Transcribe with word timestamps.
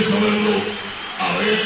സമയമുള്ളൂ 0.00 0.56
അവയെ 1.20 1.56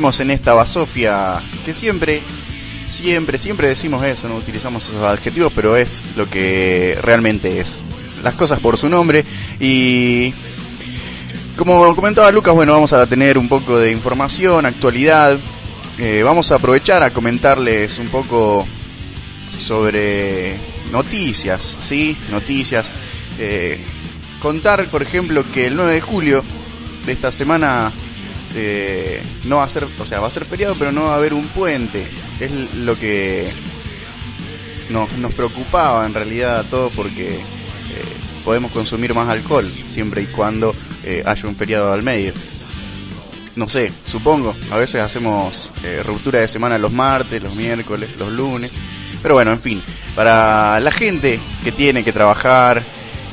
en 0.00 0.30
esta 0.30 0.54
basofia 0.54 1.34
que 1.66 1.74
siempre, 1.74 2.22
siempre, 2.88 3.38
siempre 3.38 3.68
decimos 3.68 4.02
eso, 4.02 4.28
no 4.28 4.36
utilizamos 4.36 4.88
esos 4.88 5.02
adjetivos, 5.02 5.52
pero 5.54 5.76
es 5.76 6.02
lo 6.16 6.28
que 6.28 6.98
realmente 7.02 7.60
es. 7.60 7.76
Las 8.22 8.34
cosas 8.34 8.60
por 8.60 8.78
su 8.78 8.88
nombre 8.88 9.26
y 9.60 10.32
como 11.54 11.94
comentaba 11.94 12.32
Lucas, 12.32 12.54
bueno, 12.54 12.72
vamos 12.72 12.94
a 12.94 13.06
tener 13.06 13.36
un 13.36 13.46
poco 13.46 13.78
de 13.78 13.92
información, 13.92 14.64
actualidad. 14.64 15.38
Eh, 15.98 16.22
vamos 16.24 16.50
a 16.50 16.54
aprovechar 16.54 17.02
a 17.02 17.10
comentarles 17.10 17.98
un 17.98 18.08
poco 18.08 18.66
sobre 19.50 20.56
noticias, 20.90 21.76
¿sí? 21.82 22.16
Noticias. 22.30 22.90
Eh, 23.38 23.78
contar, 24.40 24.86
por 24.86 25.02
ejemplo, 25.02 25.44
que 25.52 25.66
el 25.66 25.76
9 25.76 25.92
de 25.92 26.00
julio 26.00 26.42
de 27.04 27.12
esta 27.12 27.30
semana 27.30 27.92
eh, 28.54 29.22
no 29.44 29.56
va 29.56 29.64
a 29.64 29.68
ser, 29.68 29.86
o 29.98 30.06
sea, 30.06 30.20
va 30.20 30.28
a 30.28 30.30
ser 30.30 30.44
feriado, 30.44 30.74
pero 30.78 30.92
no 30.92 31.04
va 31.04 31.14
a 31.14 31.16
haber 31.16 31.34
un 31.34 31.46
puente. 31.48 32.04
Es 32.40 32.50
lo 32.76 32.98
que 32.98 33.48
nos, 34.90 35.08
preocupaba 35.34 36.04
en 36.06 36.14
realidad 36.14 36.60
a 36.60 36.64
todos 36.64 36.92
porque 36.92 37.34
eh, 37.36 37.40
podemos 38.44 38.72
consumir 38.72 39.14
más 39.14 39.28
alcohol 39.28 39.66
siempre 39.88 40.22
y 40.22 40.26
cuando 40.26 40.74
eh, 41.04 41.22
haya 41.24 41.48
un 41.48 41.56
feriado 41.56 41.92
al 41.92 42.02
medio. 42.02 42.32
No 43.56 43.68
sé, 43.68 43.92
supongo. 44.04 44.54
A 44.70 44.76
veces 44.76 45.02
hacemos 45.02 45.72
ruptura 46.04 46.40
de 46.40 46.48
semana 46.48 46.78
los 46.78 46.92
martes, 46.92 47.42
los 47.42 47.56
miércoles, 47.56 48.16
los 48.16 48.32
lunes. 48.32 48.72
Pero 49.22 49.34
bueno, 49.34 49.52
en 49.52 49.60
fin. 49.60 49.82
Para 50.14 50.80
la 50.80 50.90
gente 50.90 51.38
que 51.62 51.72
tiene 51.72 52.02
que 52.04 52.12
trabajar 52.12 52.82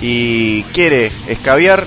y 0.02 0.64
quiere 0.74 1.12
escabiar, 1.28 1.86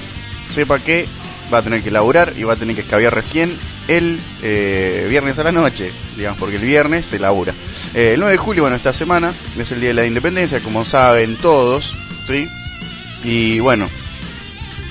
sepa 0.48 0.78
que 0.78 1.06
va 1.52 1.58
a 1.58 1.62
tener 1.62 1.82
que 1.82 1.90
laburar 1.90 2.34
y 2.36 2.44
va 2.44 2.54
a 2.54 2.56
tener 2.56 2.74
que 2.74 2.82
escabiar 2.82 3.14
recién 3.14 3.56
el 3.88 4.18
eh, 4.42 5.06
viernes 5.08 5.38
a 5.38 5.42
la 5.42 5.52
noche, 5.52 5.90
digamos, 6.16 6.38
porque 6.38 6.56
el 6.56 6.62
viernes 6.62 7.06
se 7.06 7.18
labura. 7.18 7.52
Eh, 7.94 8.12
el 8.14 8.20
9 8.20 8.32
de 8.32 8.38
julio, 8.38 8.62
bueno, 8.62 8.76
esta 8.76 8.92
semana 8.92 9.32
es 9.58 9.72
el 9.72 9.80
Día 9.80 9.88
de 9.88 9.94
la 9.94 10.06
Independencia, 10.06 10.60
como 10.60 10.84
saben 10.84 11.36
todos, 11.36 11.94
¿sí? 12.26 12.46
Y 13.24 13.58
bueno, 13.60 13.86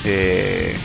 eh, 0.04 0.76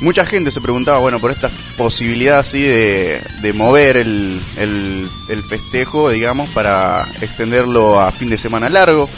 mucha 0.00 0.24
gente 0.26 0.50
se 0.50 0.60
preguntaba, 0.60 0.98
bueno, 0.98 1.20
por 1.20 1.30
esta 1.30 1.50
posibilidad 1.76 2.40
así 2.40 2.62
de, 2.62 3.22
de 3.42 3.52
mover 3.52 3.96
el, 3.96 4.40
el, 4.56 5.08
el 5.28 5.42
festejo, 5.42 6.10
digamos, 6.10 6.48
para 6.50 7.06
extenderlo 7.20 8.00
a 8.00 8.10
fin 8.12 8.30
de 8.30 8.38
semana 8.38 8.68
largo. 8.68 9.08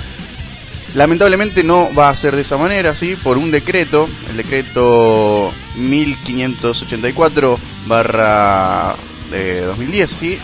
Lamentablemente 0.94 1.62
no 1.62 1.88
va 1.94 2.10
a 2.10 2.16
ser 2.16 2.36
de 2.36 2.42
esa 2.42 2.58
manera, 2.58 2.94
¿sí? 2.94 3.16
Por 3.16 3.38
un 3.38 3.50
decreto, 3.50 4.08
el 4.28 4.36
decreto 4.36 5.50
1584 5.76 7.58
barra 7.86 8.94
de 9.30 9.62
2010, 9.62 10.10
¿sí? 10.10 10.38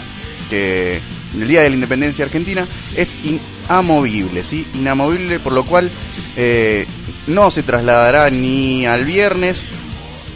Que 0.48 1.00
el 1.34 1.48
Día 1.48 1.62
de 1.62 1.68
la 1.68 1.74
Independencia 1.74 2.24
Argentina 2.24 2.66
es 2.96 3.10
inamovible, 3.24 4.42
¿sí? 4.42 4.66
Inamovible, 4.74 5.38
por 5.38 5.52
lo 5.52 5.64
cual 5.64 5.90
eh, 6.36 6.86
no 7.26 7.50
se 7.50 7.62
trasladará 7.62 8.30
ni 8.30 8.86
al 8.86 9.04
viernes 9.04 9.64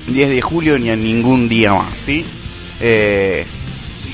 10 0.09 0.29
de 0.29 0.43
julio 0.43 0.79
ni 0.79 0.91
a 0.91 0.97
ningún 0.97 1.49
día 1.49 1.73
más, 1.73 1.95
¿sí? 2.05 2.25
Eh, 2.81 3.47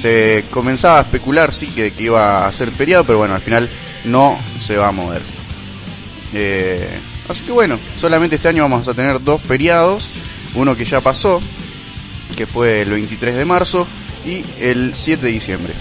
se 0.01 0.45
comenzaba 0.51 0.99
a 0.99 1.03
especular, 1.03 1.53
sí, 1.53 1.67
que, 1.75 1.91
que 1.93 2.05
iba 2.05 2.47
a 2.47 2.53
ser 2.53 2.71
feriado, 2.71 3.03
pero 3.03 3.19
bueno, 3.19 3.35
al 3.35 3.41
final 3.41 3.69
no 4.05 4.39
se 4.65 4.77
va 4.77 4.89
a 4.89 4.93
mover. 4.93 5.23
Eh, 6.35 6.89
así 7.29 7.43
que 7.43 7.53
bueno, 7.53 7.79
solamente 7.99 8.37
este 8.37 8.49
año 8.49 8.63
vamos 8.63 8.87
a 8.89 8.95
tener 8.95 9.23
dos 9.23 9.41
feriados. 9.41 10.11
Uno 10.55 10.77
que 10.77 10.85
ya 10.85 11.01
pasó, 11.01 11.41
que 12.37 12.47
fue 12.47 12.83
el 12.83 12.91
23 12.91 13.37
de 13.37 13.45
marzo, 13.45 13.87
y 14.25 14.45
el 14.61 14.95
7 14.95 15.27
de 15.27 15.33
diciembre. 15.33 15.73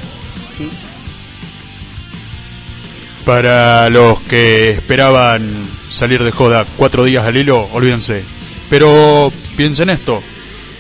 Para 3.26 3.90
los 3.90 4.20
que 4.22 4.72
esperaban 4.72 5.48
salir 5.90 6.24
de 6.24 6.32
joda 6.32 6.66
cuatro 6.78 7.04
días 7.04 7.26
al 7.26 7.38
hilo, 7.38 7.68
olvídense. 7.74 8.24
Pero 8.70 9.32
piensen 9.56 9.90
esto, 9.90 10.22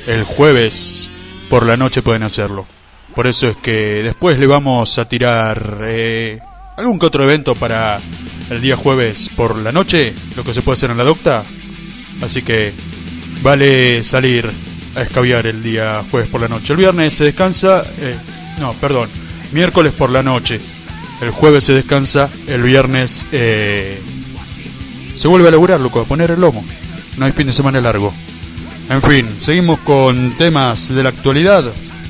el 0.08 0.24
jueves 0.24 1.10
por 1.50 1.66
la 1.66 1.78
noche 1.78 2.02
pueden 2.02 2.24
hacerlo. 2.24 2.66
Por 3.16 3.28
eso 3.28 3.48
es 3.48 3.56
que 3.58 4.04
después 4.04 4.38
le 4.40 4.48
vamos 4.48 4.98
a 4.98 5.08
tirar 5.08 5.80
eh, 5.84 6.40
algún 6.78 7.00
que 7.00 7.06
otro 7.08 7.24
evento 7.24 7.56
para 7.56 8.00
el 8.50 8.62
día 8.62 8.75
jueves 8.75 9.30
por 9.35 9.56
la 9.58 9.72
noche, 9.72 10.13
lo 10.35 10.44
que 10.44 10.53
se 10.53 10.62
puede 10.62 10.78
hacer 10.78 10.91
en 10.91 10.97
la 10.97 11.03
docta. 11.03 11.44
Así 12.22 12.41
que 12.41 12.74
vale 13.41 14.03
salir 14.03 14.50
a 14.96 15.02
escabiar 15.02 15.46
el 15.47 15.62
día 15.62 16.03
jueves 16.09 16.30
por 16.30 16.41
la 16.41 16.47
noche. 16.47 16.74
El 16.74 16.78
viernes 16.78 17.13
se 17.13 17.25
descansa, 17.25 17.84
eh, 18.00 18.16
no, 18.59 18.74
perdón, 18.74 19.09
miércoles 19.52 19.94
por 19.94 20.09
la 20.09 20.24
noche. 20.24 20.59
El 21.22 21.31
jueves 21.31 21.63
se 21.63 21.74
descansa, 21.74 22.30
el 22.47 22.62
viernes 22.62 23.25
eh, 23.31 24.00
se 25.16 25.28
vuelve 25.28 25.47
a 25.47 25.52
laburar, 25.52 25.80
loco, 25.80 26.02
a 26.02 26.06
poner 26.06 26.31
el 26.31 26.41
lomo. 26.41 26.63
No 27.18 27.25
hay 27.25 27.31
fin 27.31 27.47
de 27.47 27.53
semana 27.53 27.81
largo. 27.81 28.13
En 28.90 29.02
fin, 29.02 29.28
seguimos 29.40 29.80
con 29.80 30.31
temas 30.38 30.90
de 30.90 31.03
la 31.03 31.09
actualidad. 31.09 31.66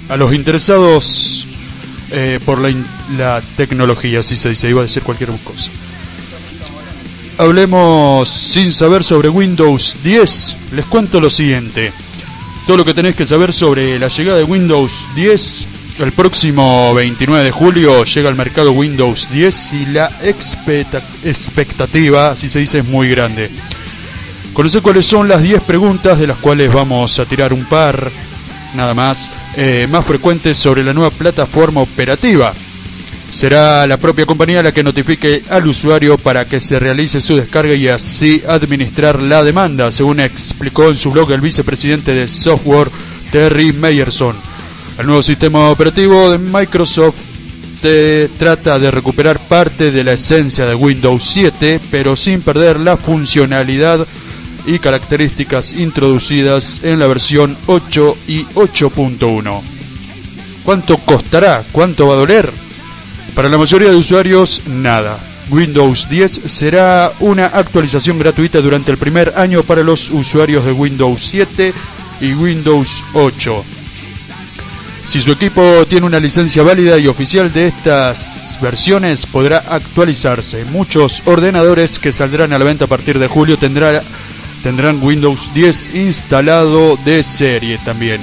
A 0.09 0.17
los 0.17 0.33
interesados 0.33 1.47
eh, 2.11 2.39
por 2.45 2.59
la, 2.59 2.73
la 3.17 3.41
tecnología, 3.55 4.19
así 4.19 4.37
se 4.37 4.49
dice, 4.49 4.69
iba 4.69 4.81
a 4.81 4.83
decir 4.83 5.03
cualquier 5.03 5.31
cosa. 5.43 5.71
Hablemos 7.37 8.27
sin 8.29 8.71
saber 8.71 9.03
sobre 9.03 9.29
Windows 9.29 9.95
10. 10.03 10.55
Les 10.73 10.85
cuento 10.85 11.19
lo 11.21 11.29
siguiente. 11.29 11.93
Todo 12.65 12.77
lo 12.77 12.85
que 12.85 12.93
tenés 12.95 13.15
que 13.15 13.25
saber 13.27 13.53
sobre 13.53 13.99
la 13.99 14.07
llegada 14.07 14.39
de 14.39 14.43
Windows 14.43 15.05
10. 15.15 15.67
El 15.99 16.11
próximo 16.13 16.93
29 16.95 17.43
de 17.45 17.51
julio 17.51 18.03
llega 18.05 18.29
al 18.29 18.35
mercado 18.35 18.71
Windows 18.71 19.29
10 19.31 19.73
y 19.73 19.85
la 19.87 20.11
expecta- 20.23 21.01
expectativa, 21.23 22.31
así 22.31 22.49
se 22.49 22.59
dice, 22.59 22.79
es 22.79 22.85
muy 22.85 23.09
grande. 23.09 23.49
Conocer 24.53 24.81
cuáles 24.81 25.05
son 25.05 25.27
las 25.27 25.41
10 25.43 25.61
preguntas 25.63 26.19
de 26.19 26.27
las 26.27 26.37
cuales 26.37 26.73
vamos 26.73 27.19
a 27.19 27.25
tirar 27.25 27.53
un 27.53 27.65
par, 27.65 28.12
nada 28.75 28.94
más, 28.95 29.29
eh, 29.56 29.88
más 29.89 30.06
frecuentes 30.06 30.57
sobre 30.57 30.83
la 30.83 30.94
nueva 30.94 31.12
plataforma 31.12 31.81
operativa. 31.81 32.53
Será 33.31 33.85
la 33.85 33.97
propia 33.97 34.25
compañía 34.25 34.63
la 34.63 34.71
que 34.71 34.83
notifique 34.83 35.44
al 35.50 35.68
usuario 35.68 36.18
para 36.18 36.45
que 36.45 36.59
se 36.59 36.79
realice 36.79 37.21
su 37.21 37.35
descarga 37.35 37.74
y 37.74 37.88
así 37.88 38.41
administrar 38.47 39.21
la 39.21 39.44
demanda, 39.44 39.91
según 39.91 40.19
explicó 40.19 40.89
en 40.89 40.97
su 40.97 41.12
blog 41.12 41.31
el 41.31 41.41
vicepresidente 41.41 42.13
de 42.13 42.27
software 42.27 42.89
Terry 43.31 43.74
Meyerson. 43.74 44.35
El 44.97 45.06
nuevo 45.06 45.21
sistema 45.21 45.69
operativo 45.69 46.31
de 46.31 46.38
Microsoft 46.39 47.18
te 47.81 48.29
trata 48.39 48.79
de 48.79 48.89
recuperar 48.89 49.39
parte 49.39 49.91
de 49.91 50.03
la 50.03 50.13
esencia 50.13 50.65
de 50.65 50.74
Windows 50.74 51.24
7, 51.24 51.79
pero 51.91 52.15
sin 52.15 52.41
perder 52.41 52.79
la 52.79 52.97
funcionalidad 52.97 54.07
y 54.65 54.79
características 54.79 55.74
introducidas 55.74 56.81
en 56.83 57.00
la 57.00 57.07
versión 57.07 57.56
8 57.68 58.18
y 58.27 58.44
8.1. 58.45 59.62
¿Cuánto 60.63 60.97
costará? 60.97 61.63
¿Cuánto 61.71 62.07
va 62.07 62.15
a 62.15 62.18
doler? 62.18 62.66
Para 63.38 63.50
la 63.50 63.60
mayoría 63.60 63.92
de 63.92 63.95
usuarios, 63.95 64.63
nada. 64.68 65.19
Windows 65.51 66.10
10 66.10 66.42
será 66.48 67.13
una 67.19 67.45
actualización 67.45 68.18
gratuita 68.18 68.62
durante 68.62 68.89
el 68.89 68.98
primer 68.98 69.34
año 69.38 69.62
para 69.62 69.84
los 69.84 70.10
usuarios 70.10 70.66
de 70.66 70.72
Windows 70.72 71.22
7 71.22 71.72
y 72.19 72.34
Windows 72.34 73.04
8. 73.13 73.63
Si 75.06 75.22
su 75.22 75.31
equipo 75.31 75.86
tiene 75.88 76.07
una 76.07 76.19
licencia 76.19 76.63
válida 76.63 76.98
y 76.98 77.06
oficial 77.06 77.54
de 77.54 77.68
estas 77.68 78.57
versiones, 78.60 79.28
podrá 79.28 79.60
actualizarse. 79.69 80.66
Muchos 80.66 81.22
ordenadores 81.25 82.00
que 82.00 82.12
saldrán 82.12 82.54
a 82.54 82.57
la 82.57 82.66
venta 82.66 82.86
a 82.86 82.88
partir 82.88 83.19
de 83.19 83.28
julio 83.28 83.56
tendrán 83.60 85.04
Windows 85.04 85.51
10 85.54 85.94
instalado 85.94 86.98
de 87.06 87.22
serie 87.22 87.78
también. 87.86 88.19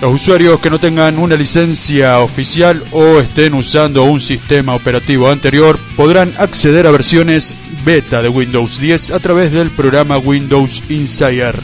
Los 0.00 0.14
usuarios 0.14 0.60
que 0.60 0.70
no 0.70 0.78
tengan 0.78 1.18
una 1.18 1.36
licencia 1.36 2.18
oficial 2.18 2.82
o 2.92 3.20
estén 3.20 3.54
usando 3.54 4.04
un 4.04 4.20
sistema 4.20 4.74
operativo 4.74 5.30
anterior 5.30 5.78
podrán 5.96 6.32
acceder 6.38 6.86
a 6.86 6.90
versiones 6.90 7.56
beta 7.84 8.20
de 8.20 8.28
Windows 8.28 8.78
10 8.78 9.12
a 9.12 9.20
través 9.20 9.52
del 9.52 9.70
programa 9.70 10.18
Windows 10.18 10.82
Insider. 10.88 11.58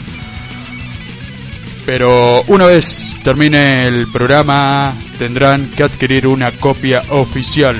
Pero 1.85 2.43
una 2.47 2.65
vez 2.65 3.17
termine 3.23 3.87
el 3.87 4.07
programa 4.07 4.93
tendrán 5.19 5.67
que 5.67 5.83
adquirir 5.83 6.25
una 6.25 6.51
copia 6.51 7.03
oficial. 7.09 7.75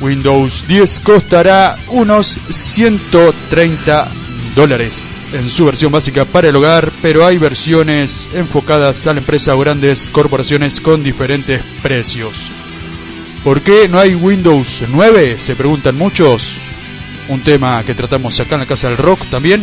Windows 0.00 0.64
10 0.66 1.00
costará 1.00 1.76
unos 1.88 2.40
130 2.50 4.23
dólares 4.54 5.28
en 5.32 5.50
su 5.50 5.66
versión 5.66 5.92
básica 5.92 6.24
para 6.24 6.48
el 6.48 6.56
hogar, 6.56 6.90
pero 7.02 7.26
hay 7.26 7.38
versiones 7.38 8.28
enfocadas 8.34 9.06
a 9.06 9.12
la 9.12 9.20
empresa 9.20 9.54
o 9.54 9.58
grandes 9.58 10.10
corporaciones 10.10 10.80
con 10.80 11.02
diferentes 11.02 11.62
precios. 11.82 12.50
¿Por 13.42 13.60
qué 13.60 13.88
no 13.88 13.98
hay 13.98 14.14
Windows 14.14 14.84
9? 14.88 15.38
Se 15.38 15.54
preguntan 15.54 15.96
muchos. 15.96 16.56
Un 17.28 17.40
tema 17.40 17.82
que 17.84 17.94
tratamos 17.94 18.38
acá 18.40 18.54
en 18.54 18.60
la 18.60 18.66
Casa 18.66 18.88
del 18.88 18.96
Rock 18.96 19.24
también. 19.30 19.62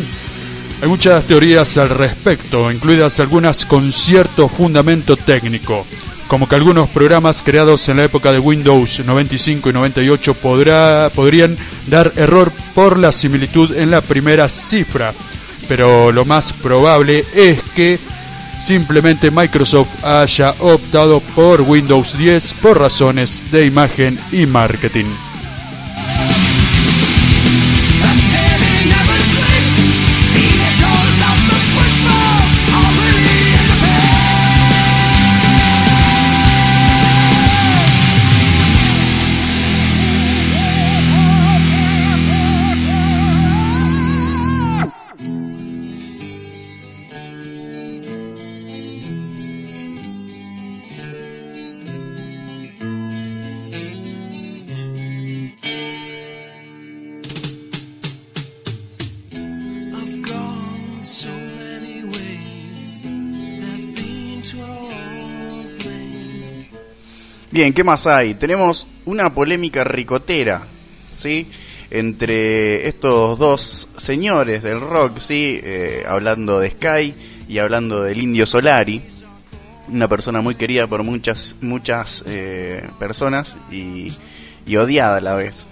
Hay 0.82 0.88
muchas 0.88 1.24
teorías 1.26 1.78
al 1.78 1.90
respecto, 1.90 2.72
incluidas 2.72 3.20
algunas 3.20 3.66
con 3.66 3.92
cierto 3.92 4.50
fundamento 4.50 5.16
técnico, 5.16 5.86
como 6.32 6.48
que 6.48 6.56
algunos 6.56 6.88
programas 6.88 7.42
creados 7.44 7.90
en 7.90 7.98
la 7.98 8.06
época 8.06 8.32
de 8.32 8.40
Windows 8.40 9.02
95 9.06 9.70
y 9.70 9.74
98 9.74 10.34
podrá, 10.36 11.12
podrían 11.14 11.58
dar 11.88 12.14
error 12.16 12.54
por 12.74 12.98
la 12.98 13.12
similitud 13.12 13.76
en 13.76 13.92
la 13.92 14.00
primera 14.00 14.48
cifra, 14.48 15.14
pero 15.68 16.14
lo 16.14 16.24
más 16.24 16.54
probable 16.54 17.26
es 17.36 17.60
que 17.76 18.00
simplemente 18.66 19.30
Microsoft 19.30 19.90
haya 20.06 20.56
optado 20.60 21.20
por 21.36 21.64
Windows 21.64 22.18
10 22.18 22.54
por 22.62 22.80
razones 22.80 23.44
de 23.52 23.66
imagen 23.66 24.18
y 24.32 24.46
marketing. 24.46 25.31
Bien, 67.52 67.74
¿qué 67.74 67.84
más 67.84 68.08
hay? 68.08 68.36
Tenemos 68.36 68.88
una 69.04 69.34
polémica 69.34 69.84
ricotera, 69.84 70.64
¿sí? 71.18 71.48
Entre 71.90 72.88
estos 72.88 73.38
dos 73.38 73.90
señores 73.98 74.64
del 74.64 74.80
rock, 74.80 75.20
¿sí? 75.20 75.60
Eh, 75.62 76.06
hablando 76.08 76.62
de 76.62 76.72
Sky 76.72 77.14
y 77.50 77.58
hablando 77.58 78.04
del 78.04 78.22
Indio 78.22 78.46
Solari, 78.46 79.02
una 79.90 80.08
persona 80.08 80.40
muy 80.40 80.56
querida 80.56 80.88
por 80.88 81.04
muchas, 81.04 81.58
muchas 81.60 82.24
eh, 82.26 82.88
personas 82.98 83.58
y, 83.70 84.14
odiada 84.78 85.18
a 85.18 85.22
la 85.22 85.36
vez. 85.36 85.68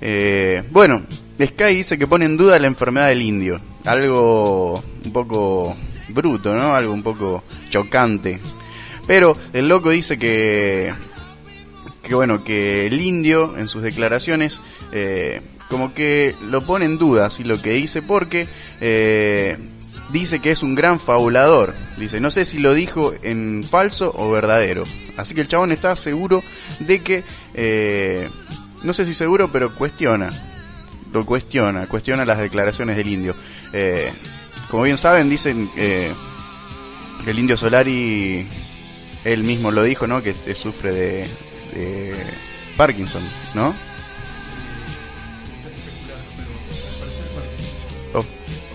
Eh, 0.00 0.64
bueno, 0.72 1.02
Sky 1.40 1.72
dice 1.72 1.98
que 1.98 2.08
pone 2.08 2.24
en 2.24 2.36
duda 2.36 2.58
la 2.58 2.66
enfermedad 2.66 3.06
del 3.06 3.22
indio, 3.22 3.60
algo 3.84 4.82
un 5.04 5.12
poco 5.12 5.72
bruto, 6.08 6.52
¿no? 6.56 6.74
Algo 6.74 6.92
un 6.92 7.04
poco 7.04 7.44
chocante 7.68 8.40
pero 9.06 9.36
el 9.52 9.68
loco 9.68 9.90
dice 9.90 10.18
que, 10.18 10.92
que 12.02 12.14
bueno, 12.14 12.42
que 12.42 12.86
el 12.86 13.00
indio 13.00 13.56
en 13.56 13.68
sus 13.68 13.82
declaraciones 13.82 14.60
eh, 14.92 15.40
como 15.68 15.94
que 15.94 16.34
lo 16.48 16.62
pone 16.62 16.84
en 16.84 16.98
duda 16.98 17.30
si 17.30 17.44
lo 17.44 17.62
que 17.62 17.70
dice 17.70 18.02
porque 18.02 18.48
eh, 18.80 19.56
dice 20.12 20.40
que 20.40 20.50
es 20.50 20.64
un 20.64 20.74
gran 20.74 20.98
fabulador. 20.98 21.74
Dice, 21.98 22.20
no 22.20 22.32
sé 22.32 22.44
si 22.44 22.58
lo 22.58 22.74
dijo 22.74 23.12
en 23.22 23.62
falso 23.62 24.12
o 24.16 24.30
verdadero. 24.30 24.82
Así 25.16 25.34
que 25.34 25.42
el 25.42 25.48
chabón 25.48 25.70
está 25.70 25.94
seguro 25.94 26.42
de 26.80 27.00
que, 27.00 27.22
eh, 27.54 28.28
no 28.82 28.92
sé 28.92 29.06
si 29.06 29.14
seguro, 29.14 29.52
pero 29.52 29.74
cuestiona. 29.74 30.30
Lo 31.12 31.24
cuestiona, 31.24 31.86
cuestiona 31.86 32.24
las 32.24 32.38
declaraciones 32.38 32.96
del 32.96 33.06
indio. 33.06 33.34
como 34.68 34.84
bien 34.84 34.96
saben, 34.96 35.28
dicen 35.28 35.68
que 35.74 36.10
el 37.30 37.38
indio 37.38 37.56
Solari 37.56 38.46
él 39.24 39.44
mismo 39.44 39.70
lo 39.70 39.82
dijo, 39.82 40.06
¿no? 40.06 40.22
Que 40.22 40.34
sufre 40.54 40.92
de, 40.92 41.26
Parkinson, 42.76 43.22
¿no? 43.54 43.74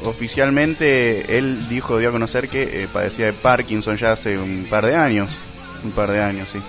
oficialmente 0.04 1.36
él 1.36 1.68
dijo, 1.68 1.98
dio 1.98 2.10
a 2.10 2.12
conocer 2.12 2.48
que 2.48 2.84
eh, 2.84 2.88
padecía 2.94 3.26
de 3.26 3.34
Parkinson 3.34 3.98
ya 3.98 4.12
hace 4.12 4.38
un 4.38 4.68
par 4.70 4.86
de 4.86 4.96
años, 4.96 5.40
un 5.84 5.90
par 5.92 6.12
de 6.12 6.22
años, 6.22 6.52
sí. 6.52 6.60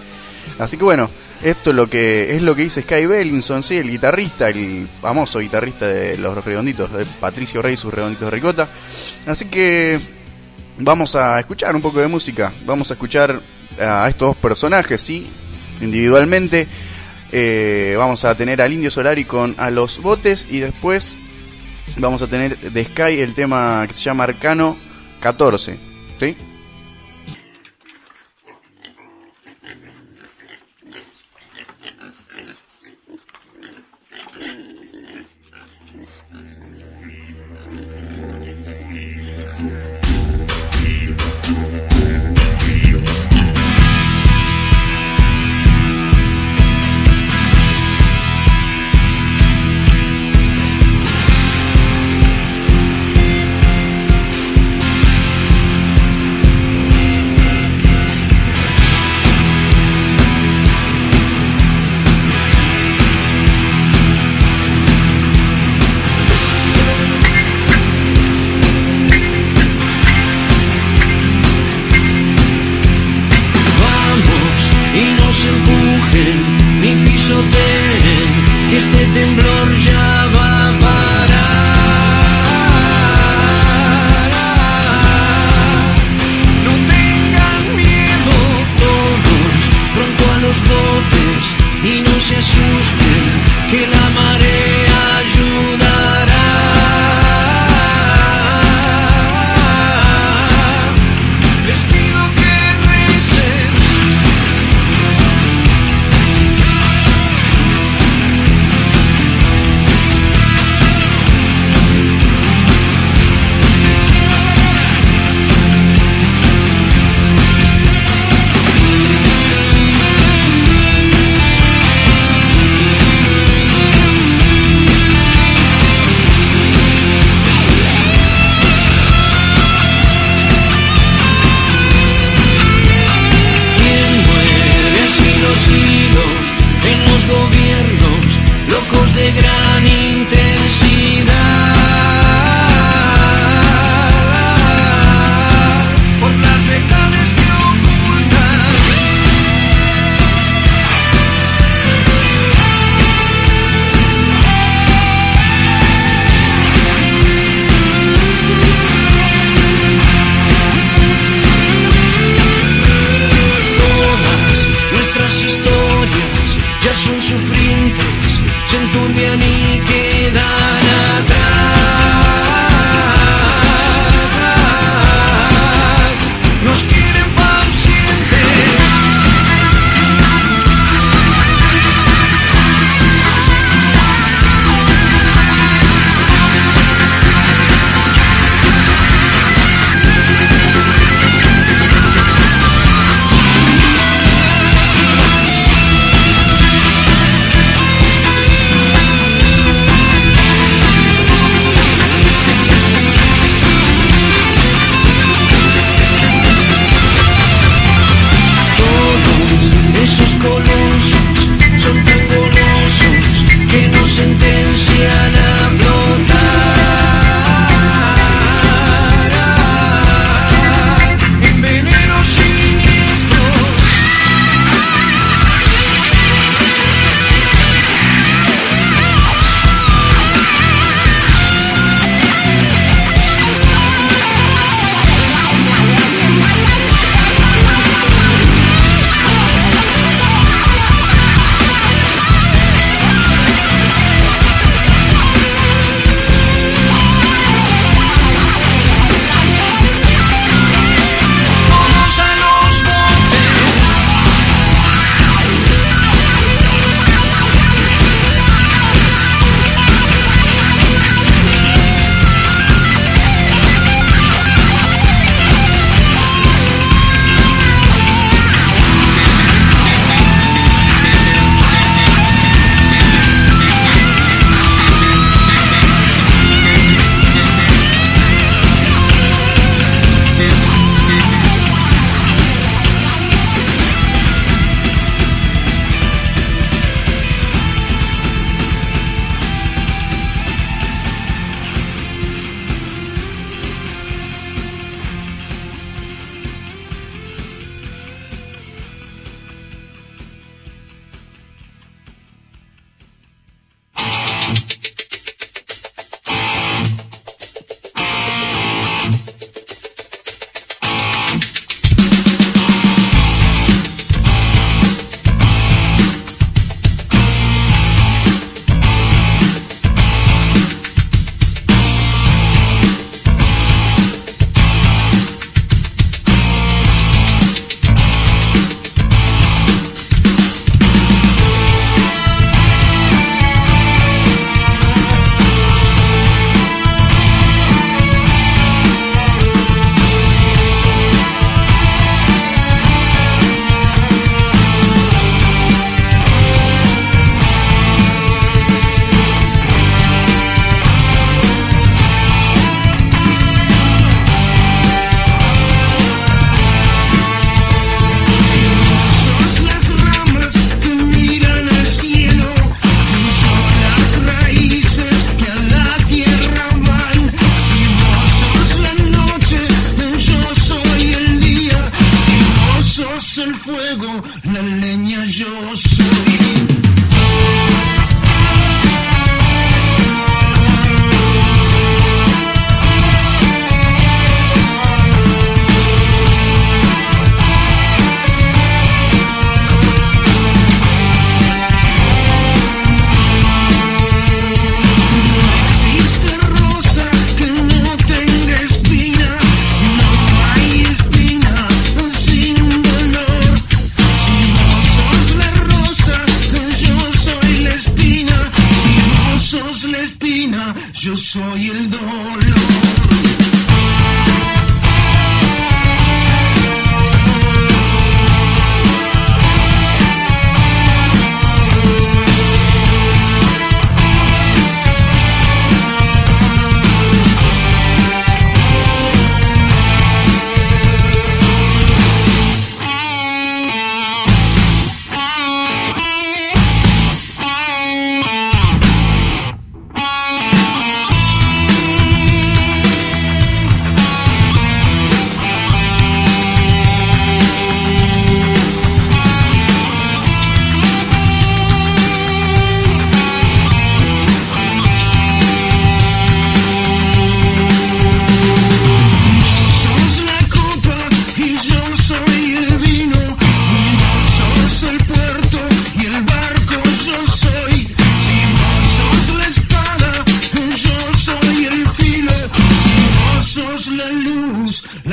Así 0.58 0.78
que 0.78 0.84
bueno, 0.84 1.10
esto 1.42 1.70
es 1.70 1.76
lo 1.76 1.88
que 1.88 2.34
es 2.34 2.42
lo 2.42 2.56
que 2.56 2.62
dice 2.62 2.82
Sky 2.82 3.06
Bellinson, 3.06 3.62
sí, 3.62 3.76
el 3.76 3.90
guitarrista, 3.90 4.48
el 4.48 4.88
famoso 5.00 5.40
guitarrista 5.40 5.86
de 5.86 6.16
los 6.18 6.42
Redonditos, 6.44 6.92
de 6.92 7.04
Patricio 7.20 7.60
Rey, 7.60 7.76
sus 7.76 7.92
Redonditos 7.92 8.26
de 8.26 8.30
Ricota. 8.30 8.68
Así 9.26 9.44
que 9.46 9.98
vamos 10.78 11.14
a 11.14 11.38
escuchar 11.38 11.74
un 11.76 11.82
poco 11.82 12.00
de 12.00 12.08
música, 12.08 12.52
vamos 12.64 12.90
a 12.90 12.94
escuchar 12.94 13.40
a 13.80 14.08
estos 14.08 14.28
dos 14.28 14.36
personajes, 14.36 15.00
¿sí? 15.00 15.26
Individualmente. 15.80 16.66
Eh, 17.32 17.94
vamos 17.98 18.24
a 18.24 18.34
tener 18.36 18.62
al 18.62 18.72
Indio 18.72 18.90
Solari 18.90 19.24
con 19.24 19.54
a 19.58 19.70
los 19.70 20.00
botes 20.00 20.46
y 20.48 20.60
después 20.60 21.16
vamos 21.96 22.22
a 22.22 22.28
tener 22.28 22.56
de 22.58 22.84
Sky 22.84 23.20
el 23.20 23.34
tema 23.34 23.84
que 23.86 23.92
se 23.92 24.02
llama 24.02 24.24
Arcano 24.24 24.76
14, 25.20 25.76
¿sí? 26.20 26.36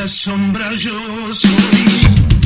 La 0.03 0.07
sombra 0.07 0.73
yo. 0.75 2.42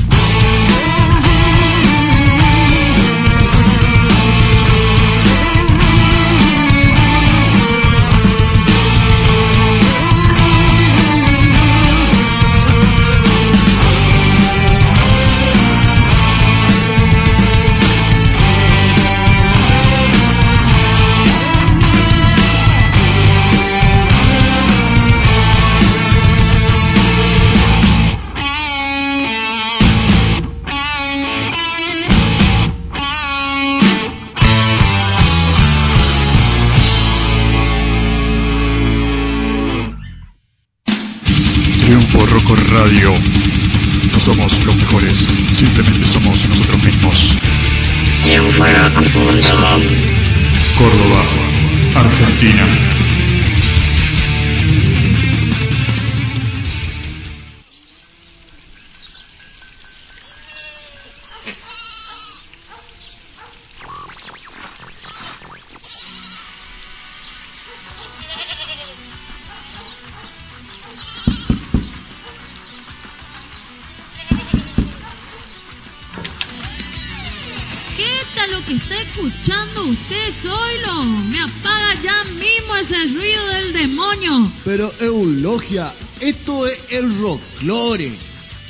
Esto 86.22 86.67
es 86.67 86.80
el 86.91 87.20
rocklore. 87.20 88.12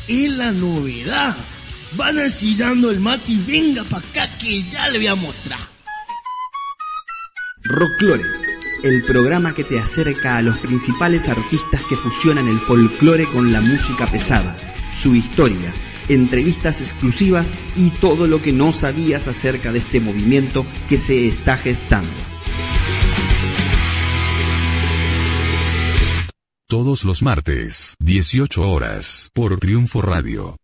Es 0.08 0.32
la 0.32 0.52
novedad. 0.52 1.36
Van 1.94 2.18
ensillando 2.18 2.90
el 2.90 3.00
mate 3.00 3.34
y 3.34 3.38
venga 3.40 3.84
para 3.84 4.08
acá 4.08 4.38
que 4.38 4.64
ya 4.64 4.88
le 4.90 5.00
voy 5.00 5.08
a 5.08 5.16
mostrar. 5.16 5.60
Rocklore, 7.64 8.24
el 8.84 9.04
programa 9.04 9.54
que 9.54 9.66
te 9.66 9.80
acerca 9.80 10.38
a 10.38 10.42
los 10.42 10.58
principales 10.60 11.28
artistas 11.28 11.82
que 11.90 11.98
fusionan 11.98 12.48
el 12.48 12.60
folclore 12.60 13.26
con 13.26 13.52
la 13.52 13.60
música 13.60 14.08
pesada, 14.08 14.58
su 15.02 15.14
historia, 15.14 15.74
entrevistas 16.08 16.80
exclusivas 16.80 17.52
y 17.76 17.90
todo 17.90 18.28
lo 18.28 18.42
que 18.42 18.54
no 18.54 18.72
sabías 18.72 19.28
acerca 19.28 19.74
de 19.74 19.80
este 19.80 20.00
movimiento 20.00 20.66
que 20.88 20.98
se 20.98 21.28
está 21.28 21.58
gestando. 21.58 22.27
Todos 26.70 27.06
los 27.06 27.24
martes, 27.24 27.96
18 28.02 28.70
horas, 28.70 29.30
por 29.34 29.58
Triunfo 29.58 30.02
Radio. 30.02 30.58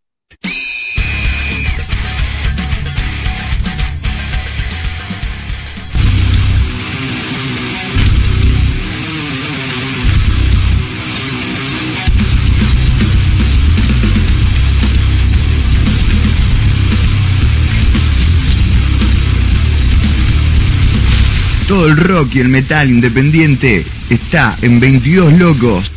Todo 21.68 21.88
el 21.88 21.96
rock 21.96 22.36
y 22.36 22.40
el 22.42 22.50
metal 22.50 22.90
independiente 22.90 23.86
está 24.10 24.58
en 24.62 24.80
22 24.80 25.34
locos. 25.34 25.92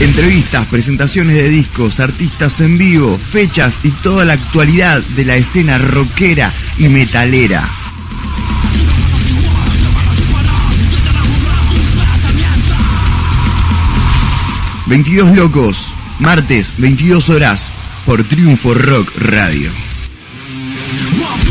Entrevistas, 0.00 0.66
presentaciones 0.68 1.34
de 1.34 1.48
discos, 1.48 1.98
artistas 1.98 2.60
en 2.60 2.78
vivo, 2.78 3.18
fechas 3.18 3.80
y 3.82 3.90
toda 3.90 4.24
la 4.24 4.34
actualidad 4.34 5.02
de 5.02 5.24
la 5.24 5.34
escena 5.36 5.78
rockera 5.78 6.52
y 6.78 6.88
metalera. 6.88 7.68
...22 14.86 15.34
locos... 15.34 15.92
...martes, 16.18 16.72
22 16.78 17.28
horas... 17.28 17.74
...por 18.06 18.24
Triunfo 18.24 18.72
Rock 18.72 19.12
Radio. 19.18 19.87
Welcome. 20.88 21.47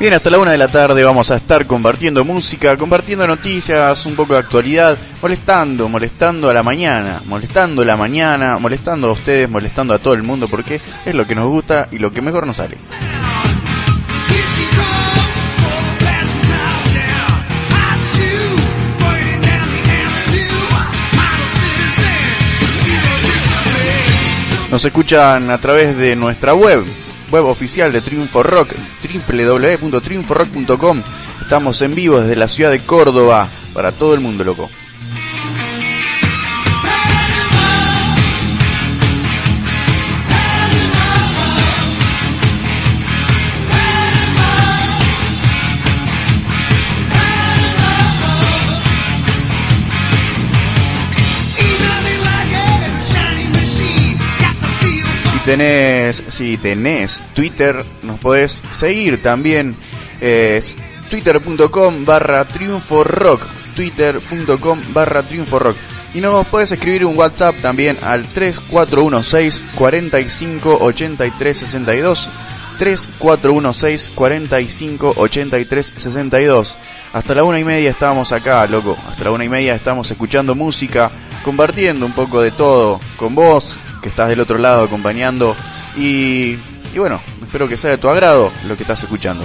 Bien, 0.00 0.14
hasta 0.14 0.30
la 0.30 0.38
una 0.38 0.52
de 0.52 0.56
la 0.56 0.68
tarde 0.68 1.04
vamos 1.04 1.30
a 1.30 1.36
estar 1.36 1.66
compartiendo 1.66 2.24
música, 2.24 2.74
compartiendo 2.78 3.26
noticias, 3.26 4.06
un 4.06 4.16
poco 4.16 4.32
de 4.32 4.38
actualidad, 4.38 4.96
molestando, 5.20 5.90
molestando 5.90 6.48
a 6.48 6.54
la 6.54 6.62
mañana, 6.62 7.20
molestando 7.26 7.84
la 7.84 7.98
mañana, 7.98 8.56
molestando 8.56 9.10
a 9.10 9.12
ustedes, 9.12 9.50
molestando 9.50 9.92
a 9.92 9.98
todo 9.98 10.14
el 10.14 10.22
mundo, 10.22 10.48
porque 10.48 10.80
es 11.04 11.14
lo 11.14 11.26
que 11.26 11.34
nos 11.34 11.48
gusta 11.48 11.86
y 11.92 11.98
lo 11.98 12.10
que 12.10 12.22
mejor 12.22 12.46
nos 12.46 12.56
sale. 12.56 12.78
Nos 24.70 24.82
escuchan 24.82 25.50
a 25.50 25.58
través 25.58 25.94
de 25.98 26.16
nuestra 26.16 26.54
web, 26.54 26.86
web 27.30 27.46
oficial 27.46 27.92
de 27.92 28.00
Triunfo 28.00 28.42
Rock, 28.42 28.74
www.triunforock.com. 29.02 31.02
Estamos 31.40 31.80
en 31.82 31.94
vivo 31.94 32.20
desde 32.20 32.36
la 32.36 32.48
ciudad 32.48 32.70
de 32.70 32.80
Córdoba 32.80 33.48
para 33.72 33.92
todo 33.92 34.14
el 34.14 34.20
mundo, 34.20 34.44
loco. 34.44 34.68
Tenés, 55.50 56.22
si 56.28 56.56
tenés 56.58 57.24
Twitter, 57.34 57.84
nos 58.02 58.20
podés 58.20 58.62
seguir 58.70 59.20
también. 59.20 59.74
Twitter.com 61.10 62.04
barra 62.04 62.44
triunfo 62.44 63.02
rock. 63.02 63.42
Twitter.com 63.74 64.78
barra 64.92 65.24
triunfo 65.24 65.58
rock. 65.58 65.76
Y 66.14 66.20
nos 66.20 66.46
podés 66.46 66.70
escribir 66.70 67.04
un 67.04 67.18
WhatsApp 67.18 67.56
también 67.60 67.96
al 68.02 68.24
3416 68.26 69.64
45 69.74 70.78
83 70.82 71.58
62. 71.58 72.30
3416 72.78 74.12
45 74.14 75.14
83 75.16 75.92
62. 75.96 76.76
Hasta 77.12 77.34
la 77.34 77.42
una 77.42 77.58
y 77.58 77.64
media 77.64 77.90
estábamos 77.90 78.30
acá, 78.30 78.64
loco. 78.68 78.96
Hasta 79.08 79.24
la 79.24 79.32
una 79.32 79.44
y 79.44 79.48
media 79.48 79.74
estamos 79.74 80.08
escuchando 80.12 80.54
música, 80.54 81.10
compartiendo 81.44 82.06
un 82.06 82.12
poco 82.12 82.40
de 82.40 82.52
todo 82.52 83.00
con 83.16 83.34
vos, 83.34 83.76
que 84.00 84.08
estás 84.08 84.28
del 84.28 84.40
otro 84.40 84.58
lado 84.58 84.84
acompañando. 84.84 85.56
Y, 85.96 86.56
y 86.94 86.98
bueno, 86.98 87.20
espero 87.42 87.68
que 87.68 87.76
sea 87.76 87.90
de 87.90 87.98
tu 87.98 88.08
agrado 88.08 88.50
lo 88.66 88.76
que 88.76 88.82
estás 88.82 89.02
escuchando. 89.02 89.44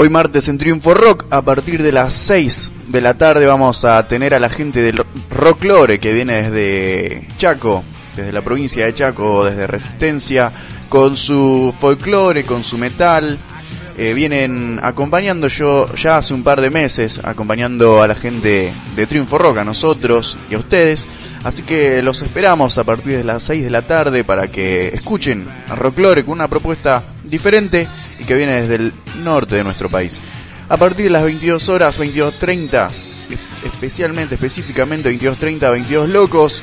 Hoy 0.00 0.10
martes 0.10 0.46
en 0.46 0.58
Triunfo 0.58 0.94
Rock, 0.94 1.24
a 1.28 1.42
partir 1.42 1.82
de 1.82 1.90
las 1.90 2.12
6 2.12 2.70
de 2.86 3.00
la 3.00 3.14
tarde 3.14 3.48
vamos 3.48 3.84
a 3.84 4.06
tener 4.06 4.32
a 4.32 4.38
la 4.38 4.48
gente 4.48 4.80
del 4.80 5.04
Rocklore 5.28 5.98
que 5.98 6.12
viene 6.12 6.48
desde 6.48 7.26
Chaco, 7.36 7.82
desde 8.14 8.30
la 8.30 8.42
provincia 8.42 8.86
de 8.86 8.94
Chaco, 8.94 9.44
desde 9.44 9.66
Resistencia, 9.66 10.52
con 10.88 11.16
su 11.16 11.74
folclore, 11.80 12.44
con 12.44 12.62
su 12.62 12.78
metal. 12.78 13.36
Eh, 13.96 14.14
vienen 14.14 14.78
acompañando 14.84 15.48
yo 15.48 15.92
ya 15.96 16.18
hace 16.18 16.32
un 16.32 16.44
par 16.44 16.60
de 16.60 16.70
meses, 16.70 17.20
acompañando 17.24 18.00
a 18.00 18.06
la 18.06 18.14
gente 18.14 18.72
de 18.94 19.06
Triunfo 19.08 19.36
Rock, 19.36 19.58
a 19.58 19.64
nosotros 19.64 20.36
y 20.48 20.54
a 20.54 20.58
ustedes. 20.58 21.08
Así 21.42 21.62
que 21.62 22.02
los 22.02 22.22
esperamos 22.22 22.78
a 22.78 22.84
partir 22.84 23.16
de 23.16 23.24
las 23.24 23.42
6 23.42 23.64
de 23.64 23.70
la 23.70 23.82
tarde 23.82 24.22
para 24.22 24.46
que 24.46 24.90
escuchen 24.94 25.44
a 25.68 25.74
Rocklore 25.74 26.24
con 26.24 26.34
una 26.34 26.46
propuesta 26.46 27.02
diferente 27.24 27.88
y 28.18 28.24
que 28.24 28.34
viene 28.34 28.62
desde 28.62 28.74
el 28.76 28.92
norte 29.22 29.56
de 29.56 29.64
nuestro 29.64 29.88
país. 29.88 30.20
A 30.68 30.76
partir 30.76 31.04
de 31.04 31.10
las 31.10 31.22
22 31.22 31.68
horas, 31.68 31.98
22.30, 31.98 32.90
especialmente, 33.64 34.34
específicamente 34.34 35.10
22.30, 35.10 35.70
22 35.70 36.08
locos, 36.10 36.62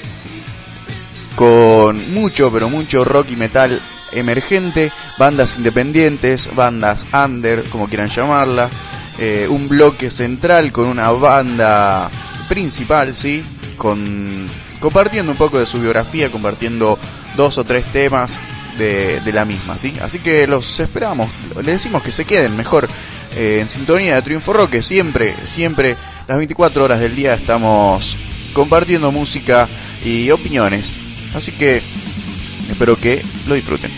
con 1.36 2.14
mucho, 2.14 2.52
pero 2.52 2.70
mucho 2.70 3.04
rock 3.04 3.32
y 3.32 3.36
metal 3.36 3.80
emergente, 4.12 4.92
bandas 5.18 5.58
independientes, 5.58 6.50
bandas 6.56 7.06
under, 7.14 7.64
como 7.64 7.88
quieran 7.88 8.10
llamarla, 8.10 8.70
eh, 9.20 9.48
un 9.50 9.68
bloque 9.68 10.10
central 10.12 10.72
con 10.72 10.86
una 10.86 11.12
banda 11.12 12.10
principal, 12.48 13.16
¿sí? 13.16 13.44
Con, 13.78 14.48
compartiendo 14.80 15.32
un 15.32 15.38
poco 15.38 15.60
de 15.60 15.66
su 15.66 15.80
biografía, 15.80 16.30
compartiendo 16.30 16.98
dos 17.36 17.58
o 17.58 17.64
tres 17.64 17.86
temas 17.86 18.40
de, 18.78 19.32
la 19.34 19.46
misma, 19.46 19.78
¿sí? 19.78 19.94
Así 20.02 20.20
que 20.20 20.48
los 20.48 20.80
esperamos, 20.80 21.30
les 21.58 21.66
decimos 21.66 22.04
que 22.04 22.12
se 22.12 22.26
queden 22.26 22.56
mejor 22.56 22.88
eh, 23.36 23.60
en 23.62 23.70
sintonía 23.70 24.16
de 24.16 24.22
Triunfo 24.22 24.54
Rock, 24.54 24.82
siempre, 24.82 25.34
siempre, 25.46 25.96
las 26.28 26.38
24 26.38 26.84
horas 26.84 27.00
del 27.00 27.16
día 27.16 27.34
estamos 27.34 28.16
compartiendo 28.54 29.12
música 29.12 29.68
y 30.04 30.32
opiniones. 30.32 30.94
Así 31.34 31.52
que 31.52 31.82
espero 32.70 32.96
que 32.96 33.22
lo 33.48 33.56
disfruten. 33.56 33.92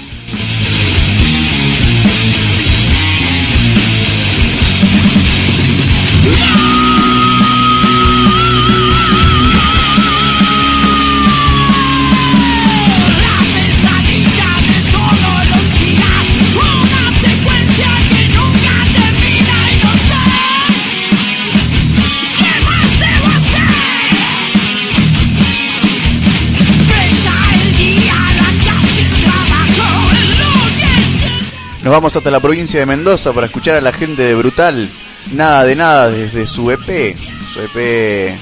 Nos 31.87 31.93
vamos 31.93 32.17
hasta 32.17 32.29
la 32.29 32.41
provincia 32.41 32.81
de 32.81 32.85
Mendoza 32.85 33.31
para 33.31 33.45
escuchar 33.47 33.77
a 33.77 33.81
la 33.81 33.93
gente 33.93 34.21
de 34.21 34.35
Brutal. 34.35 34.89
Nada 35.35 35.63
de 35.63 35.73
nada 35.73 36.09
desde 36.09 36.45
su 36.45 36.69
EP. 36.69 37.15
Su 37.53 37.61
EP 37.61 38.37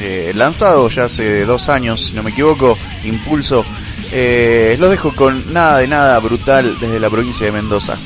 eh, 0.00 0.32
lanzado 0.34 0.90
ya 0.90 1.04
hace 1.04 1.44
dos 1.44 1.68
años, 1.68 2.06
si 2.06 2.14
no 2.14 2.24
me 2.24 2.30
equivoco. 2.30 2.76
Impulso. 3.04 3.64
Eh, 4.10 4.74
los 4.80 4.90
dejo 4.90 5.14
con 5.14 5.52
Nada 5.52 5.78
de 5.78 5.86
nada 5.86 6.18
Brutal 6.18 6.76
desde 6.80 6.98
la 6.98 7.08
provincia 7.08 7.46
de 7.46 7.52
Mendoza. 7.52 7.96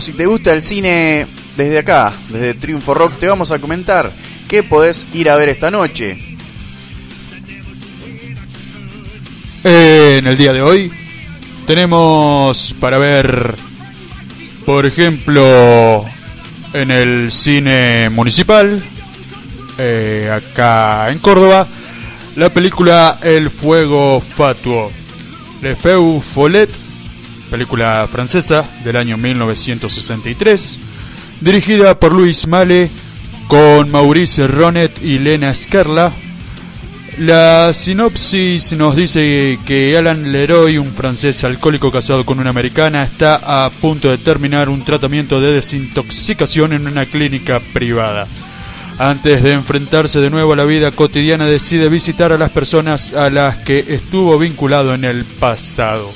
Si 0.00 0.12
te 0.12 0.26
gusta 0.26 0.52
el 0.52 0.62
cine 0.62 1.26
desde 1.56 1.78
acá, 1.78 2.12
desde 2.28 2.54
Triunfo 2.54 2.94
Rock, 2.94 3.18
te 3.18 3.26
vamos 3.26 3.50
a 3.50 3.58
comentar 3.58 4.12
qué 4.46 4.62
podés 4.62 5.06
ir 5.12 5.28
a 5.28 5.36
ver 5.36 5.48
esta 5.48 5.72
noche. 5.72 6.36
En 9.64 10.26
el 10.26 10.36
día 10.36 10.52
de 10.52 10.62
hoy 10.62 10.92
tenemos 11.66 12.76
para 12.78 12.98
ver, 12.98 13.56
por 14.64 14.86
ejemplo, 14.86 16.04
en 16.72 16.92
el 16.92 17.32
cine 17.32 18.08
municipal, 18.10 18.80
eh, 19.78 20.30
acá 20.32 21.10
en 21.10 21.18
Córdoba, 21.18 21.66
la 22.36 22.50
película 22.50 23.18
El 23.20 23.50
Fuego 23.50 24.20
Fatuo. 24.20 24.92
Le 25.60 25.74
Feu 25.74 26.22
Follet, 26.22 26.70
película 27.48 28.06
francesa 28.10 28.64
del 28.84 28.96
año 28.96 29.16
1963, 29.16 30.78
dirigida 31.40 31.98
por 31.98 32.12
Luis 32.12 32.46
Male, 32.46 32.90
con 33.48 33.90
Maurice 33.90 34.46
Ronet 34.46 35.02
y 35.02 35.18
Lena 35.18 35.54
Scarla. 35.54 36.12
La 37.18 37.72
sinopsis 37.72 38.72
nos 38.76 38.94
dice 38.94 39.58
que 39.66 39.96
Alan 39.96 40.30
Leroy, 40.30 40.78
un 40.78 40.86
francés 40.86 41.42
alcohólico 41.42 41.90
casado 41.90 42.24
con 42.24 42.38
una 42.38 42.50
americana, 42.50 43.02
está 43.02 43.64
a 43.64 43.70
punto 43.70 44.10
de 44.10 44.18
terminar 44.18 44.68
un 44.68 44.84
tratamiento 44.84 45.40
de 45.40 45.52
desintoxicación 45.52 46.74
en 46.74 46.86
una 46.86 47.06
clínica 47.06 47.58
privada. 47.72 48.28
Antes 48.98 49.42
de 49.42 49.52
enfrentarse 49.52 50.20
de 50.20 50.30
nuevo 50.30 50.52
a 50.52 50.56
la 50.56 50.64
vida 50.64 50.90
cotidiana, 50.90 51.46
decide 51.46 51.88
visitar 51.88 52.32
a 52.32 52.38
las 52.38 52.50
personas 52.50 53.12
a 53.14 53.30
las 53.30 53.56
que 53.58 53.78
estuvo 53.88 54.38
vinculado 54.38 54.94
en 54.94 55.04
el 55.04 55.24
pasado. 55.24 56.12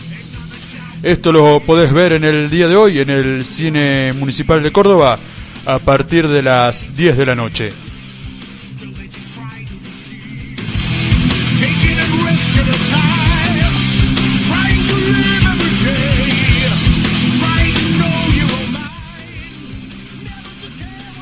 Esto 1.03 1.33
lo 1.33 1.59
podés 1.59 1.93
ver 1.93 2.13
en 2.13 2.23
el 2.23 2.49
día 2.49 2.69
de 2.69 2.77
hoy 2.77 3.01
en 3.01 3.11
el 3.11 3.45
Cine 3.45 4.13
Municipal 4.13 4.63
de 4.63 4.71
Córdoba 4.71 5.19
a 5.67 5.81
partir 5.81 6.29
de 6.29 6.43
las 6.43 6.95
10 6.95 7.17
de 7.17 7.27
la 7.27 7.35
noche. 7.35 7.71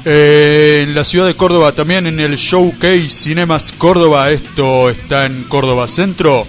Eh, 0.05 0.85
en 0.87 0.95
la 0.95 1.05
ciudad 1.05 1.27
de 1.27 1.37
Córdoba, 1.37 1.73
también 1.73 2.07
en 2.07 2.21
el 2.21 2.37
Showcase 2.37 3.09
Cinemas 3.09 3.73
Córdoba, 3.73 4.31
esto 4.31 4.91
está 4.91 5.25
en 5.25 5.45
Córdoba 5.45 5.89
Centro. 5.89 6.47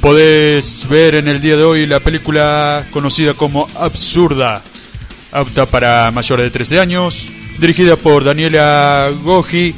Podés 0.00 0.86
ver 0.88 1.16
en 1.16 1.26
el 1.26 1.40
día 1.40 1.56
de 1.56 1.64
hoy 1.64 1.84
la 1.84 1.98
película 1.98 2.86
conocida 2.92 3.34
como 3.34 3.68
Absurda, 3.74 4.62
apta 5.32 5.66
para 5.66 6.10
mayores 6.12 6.44
de 6.46 6.50
13 6.50 6.78
años, 6.78 7.26
dirigida 7.58 7.96
por 7.96 8.22
Daniela 8.22 9.10
Goji, 9.24 9.74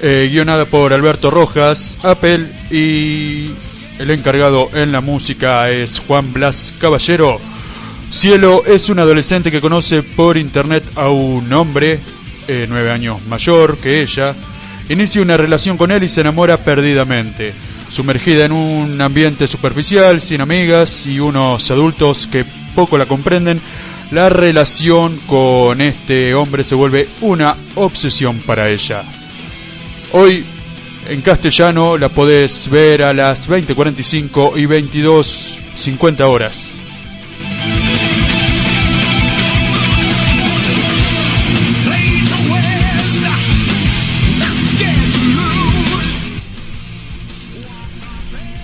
eh, 0.00 0.28
guionada 0.32 0.64
por 0.64 0.92
Alberto 0.92 1.30
Rojas, 1.30 1.98
Apple 2.02 2.46
y 2.72 3.52
el 4.00 4.10
encargado 4.10 4.70
en 4.74 4.90
la 4.90 5.00
música 5.00 5.70
es 5.70 6.00
Juan 6.00 6.32
Blas 6.32 6.74
Caballero. 6.80 7.38
Cielo 8.10 8.64
es 8.66 8.88
un 8.88 8.98
adolescente 8.98 9.52
que 9.52 9.60
conoce 9.60 10.02
por 10.02 10.36
internet 10.36 10.82
a 10.96 11.10
un 11.10 11.52
hombre, 11.52 12.00
eh, 12.48 12.66
nueve 12.68 12.90
años 12.90 13.24
mayor 13.28 13.78
que 13.78 14.02
ella, 14.02 14.34
inicia 14.88 15.22
una 15.22 15.36
relación 15.36 15.76
con 15.76 15.92
él 15.92 16.02
y 16.02 16.08
se 16.08 16.22
enamora 16.22 16.56
perdidamente. 16.56 17.54
Sumergida 17.90 18.44
en 18.44 18.52
un 18.52 19.00
ambiente 19.00 19.46
superficial, 19.46 20.20
sin 20.20 20.40
amigas 20.40 21.06
y 21.06 21.20
unos 21.20 21.70
adultos 21.70 22.26
que 22.26 22.44
poco 22.74 22.96
la 22.96 23.06
comprenden, 23.06 23.60
la 24.12 24.28
relación 24.28 25.16
con 25.26 25.80
este 25.80 26.34
hombre 26.34 26.64
se 26.64 26.74
vuelve 26.74 27.08
una 27.20 27.56
obsesión 27.74 28.38
para 28.38 28.68
ella. 28.70 29.02
Hoy 30.12 30.44
en 31.08 31.20
castellano 31.22 31.98
la 31.98 32.08
podés 32.08 32.68
ver 32.70 33.02
a 33.02 33.12
las 33.12 33.48
20.45 33.48 34.52
y 34.56 34.66
22.50 34.66 36.20
horas. 36.22 36.69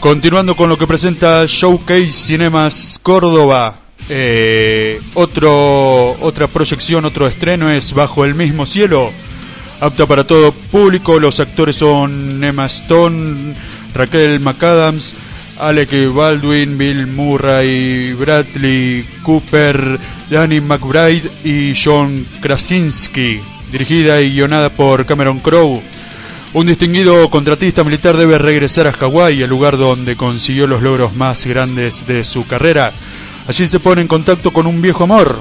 Continuando 0.07 0.55
con 0.55 0.69
lo 0.69 0.79
que 0.79 0.87
presenta 0.87 1.47
Showcase 1.49 2.13
Cinemas 2.13 3.01
Córdoba. 3.03 3.81
eh, 4.09 5.01
otro, 5.15 6.13
otra 6.21 6.47
proyección, 6.47 7.05
otro 7.05 7.27
estreno 7.27 7.69
es 7.69 7.93
Bajo 7.93 8.25
el 8.25 8.37
mismo 8.37 8.67
cielo. 8.67 9.11
Apta 9.81 10.07
para 10.07 10.23
todo 10.23 10.53
público. 10.53 11.19
Los 11.19 11.41
actores 11.41 11.75
son 11.75 12.45
Emma 12.45 12.67
Stone, 12.67 13.57
Raquel 13.95 14.39
McAdams, 14.39 15.13
Alec 15.59 15.91
Baldwin, 16.15 16.79
Bill 16.79 17.09
Murray, 17.09 18.13
Bradley 18.13 19.05
Cooper, 19.25 19.99
Danny 20.31 20.61
McBride 20.61 21.29
y 21.43 21.75
John 21.75 22.25
Krasinski. 22.41 23.41
Dirigida 23.73 24.21
y 24.21 24.35
guionada 24.35 24.69
por 24.71 25.05
Cameron 25.05 25.41
Crowe. 25.41 25.83
Un 26.57 26.67
distinguido 26.67 27.29
contratista 27.29 27.85
militar 27.85 28.17
debe 28.17 28.39
regresar 28.39 28.87
a 28.87 28.93
Hawái, 28.93 29.43
el 29.43 29.51
lugar 29.51 29.77
donde 29.77 30.17
consiguió 30.17 30.67
los 30.67 30.81
logros 30.81 31.15
más 31.15 31.45
grandes 31.45 32.07
de 32.07 32.25
su 32.25 32.47
carrera. 32.47 32.95
Allí 33.47 33.67
se 33.67 33.79
pone 33.79 34.01
en 34.01 34.09
contacto 34.09 34.55
con 34.55 34.67
un 34.67 34.81
viejo 34.81 35.05
amor, 35.05 35.39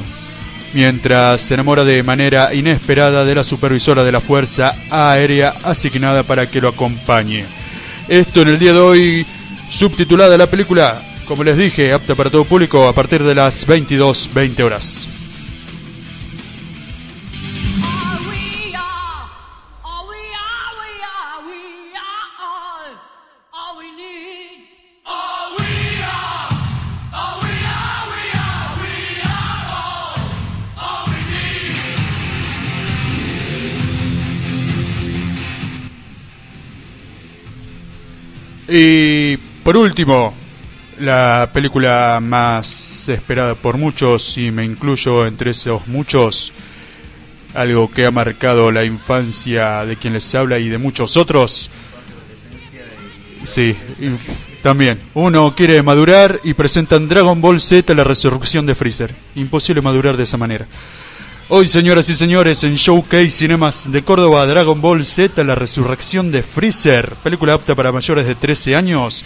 mientras 0.73 1.41
se 1.41 1.53
enamora 1.53 1.85
de 1.85 2.03
manera 2.03 2.53
inesperada 2.53 3.23
de 3.23 3.33
la 3.33 3.45
supervisora 3.45 4.03
de 4.03 4.11
la 4.11 4.19
Fuerza 4.19 4.75
Aérea 4.89 5.55
asignada 5.63 6.23
para 6.23 6.51
que 6.51 6.59
lo 6.59 6.67
acompañe. 6.67 7.45
Esto 8.09 8.41
en 8.41 8.49
el 8.49 8.59
día 8.59 8.73
de 8.73 8.79
hoy, 8.79 9.25
subtitulada 9.69 10.37
la 10.37 10.49
película, 10.49 11.01
como 11.23 11.45
les 11.45 11.55
dije, 11.55 11.93
apta 11.93 12.15
para 12.15 12.29
todo 12.29 12.43
público 12.43 12.89
a 12.89 12.93
partir 12.93 13.23
de 13.23 13.35
las 13.35 13.65
22.20 13.65 14.63
horas. 14.63 15.14
Y 38.77 39.37
por 39.63 39.77
último, 39.77 40.33
la 40.99 41.49
película 41.53 42.19
más 42.21 43.07
esperada 43.07 43.55
por 43.55 43.77
muchos, 43.77 44.37
y 44.37 44.51
me 44.51 44.65
incluyo 44.65 45.25
entre 45.25 45.51
esos 45.51 45.87
muchos, 45.87 46.51
algo 47.53 47.89
que 47.89 48.05
ha 48.05 48.11
marcado 48.11 48.73
la 48.73 48.83
infancia 48.83 49.85
de 49.85 49.95
quien 49.95 50.11
les 50.11 50.35
habla 50.35 50.59
y 50.59 50.67
de 50.67 50.77
muchos 50.77 51.15
otros. 51.15 51.69
Sí, 53.45 53.77
también. 54.61 54.99
Uno 55.13 55.55
quiere 55.55 55.81
madurar 55.81 56.41
y 56.43 56.53
presentan 56.53 57.07
Dragon 57.07 57.39
Ball 57.39 57.61
Z 57.61 57.93
la 57.95 58.03
resurrección 58.03 58.65
de 58.65 58.75
Freezer. 58.75 59.15
Imposible 59.35 59.81
madurar 59.81 60.17
de 60.17 60.23
esa 60.23 60.35
manera. 60.35 60.67
Hoy, 61.47 61.67
señoras 61.67 62.09
y 62.09 62.15
señores, 62.15 62.63
en 62.63 62.73
Showcase 62.73 63.29
Cinemas 63.29 63.91
de 63.91 64.01
Córdoba, 64.01 64.47
Dragon 64.47 64.81
Ball 64.81 65.05
Z, 65.05 65.43
la 65.43 65.53
resurrección 65.53 66.31
de 66.31 66.41
Freezer, 66.41 67.11
película 67.23 67.53
apta 67.53 67.75
para 67.75 67.91
mayores 67.91 68.25
de 68.25 68.33
13 68.33 68.75
años, 68.75 69.23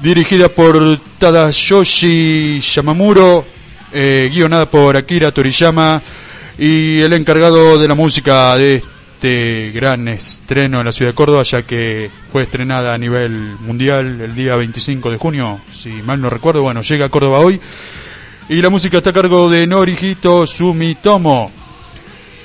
dirigida 0.00 0.48
por 0.48 1.00
Tadayoshi 1.18 2.60
Yamamuro, 2.60 3.44
eh, 3.92 4.30
guionada 4.32 4.70
por 4.70 4.96
Akira 4.96 5.32
Toriyama 5.32 6.00
y 6.60 7.00
el 7.00 7.12
encargado 7.12 7.76
de 7.76 7.88
la 7.88 7.96
música 7.96 8.54
de 8.54 8.76
este 9.16 9.72
gran 9.74 10.06
estreno 10.06 10.78
en 10.78 10.86
la 10.86 10.92
ciudad 10.92 11.10
de 11.10 11.16
Córdoba, 11.16 11.42
ya 11.42 11.62
que 11.62 12.08
fue 12.30 12.44
estrenada 12.44 12.94
a 12.94 12.98
nivel 12.98 13.32
mundial 13.32 14.20
el 14.20 14.32
día 14.36 14.54
25 14.54 15.10
de 15.10 15.16
junio, 15.16 15.60
si 15.74 15.88
mal 15.90 16.20
no 16.20 16.30
recuerdo, 16.30 16.62
bueno, 16.62 16.82
llega 16.82 17.06
a 17.06 17.08
Córdoba 17.08 17.40
hoy. 17.40 17.60
Y 18.48 18.62
la 18.62 18.70
música 18.70 18.98
está 18.98 19.10
a 19.10 19.12
cargo 19.12 19.50
de 19.50 19.66
Norihito 19.66 20.46
Sumitomo. 20.46 21.50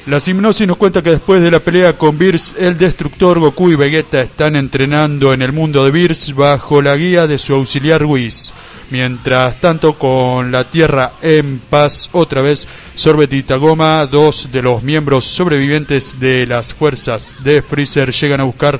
La 0.07 0.17
hipnosis 0.17 0.65
nos 0.65 0.77
cuenta 0.77 1.03
que 1.03 1.11
después 1.11 1.43
de 1.43 1.51
la 1.51 1.59
pelea 1.59 1.95
con 1.95 2.17
Beers, 2.17 2.55
el 2.57 2.75
destructor 2.75 3.37
Goku 3.37 3.69
y 3.69 3.75
Vegeta 3.75 4.19
están 4.21 4.55
entrenando 4.55 5.31
en 5.31 5.43
el 5.43 5.51
mundo 5.51 5.85
de 5.85 5.91
Beers 5.91 6.33
bajo 6.33 6.81
la 6.81 6.95
guía 6.95 7.27
de 7.27 7.37
su 7.37 7.53
auxiliar 7.53 8.03
Whis. 8.03 8.51
Mientras 8.89 9.61
tanto, 9.61 9.93
con 9.93 10.51
la 10.51 10.63
Tierra 10.63 11.13
en 11.21 11.59
paz, 11.59 12.09
otra 12.13 12.41
vez 12.41 12.67
Sorbet 12.95 13.31
y 13.33 13.43
Tagoma, 13.43 14.07
dos 14.07 14.49
de 14.51 14.63
los 14.63 14.81
miembros 14.81 15.25
sobrevivientes 15.25 16.19
de 16.19 16.47
las 16.47 16.73
fuerzas 16.73 17.35
de 17.43 17.61
Freezer, 17.61 18.11
llegan 18.11 18.41
a 18.41 18.45
buscar 18.45 18.79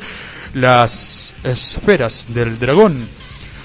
las 0.55 1.35
esferas 1.43 2.25
del 2.29 2.57
dragón. 2.57 3.20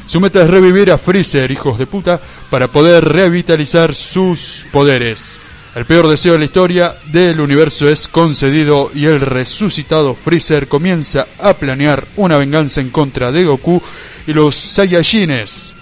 Su 0.06 0.20
meta 0.20 0.42
es 0.42 0.48
revivir 0.48 0.92
a 0.92 0.98
Freezer, 0.98 1.50
hijos 1.50 1.78
de 1.78 1.86
puta, 1.86 2.20
para 2.48 2.68
poder 2.68 3.04
revitalizar 3.04 3.94
sus 3.94 4.66
poderes. 4.70 5.40
El 5.74 5.84
peor 5.84 6.08
deseo 6.08 6.34
de 6.34 6.38
la 6.38 6.44
historia 6.44 6.94
del 7.12 7.40
universo 7.40 7.88
es 7.88 8.08
concedido 8.08 8.90
y 8.94 9.06
el 9.06 9.20
resucitado 9.20 10.14
Freezer 10.14 10.68
comienza 10.68 11.26
a 11.38 11.54
planear 11.54 12.06
una 12.16 12.38
venganza 12.38 12.80
en 12.80 12.90
contra 12.90 13.32
de 13.32 13.44
Goku 13.44 13.82
y 14.26 14.32
los 14.32 14.54
Saiyajines. 14.54 15.74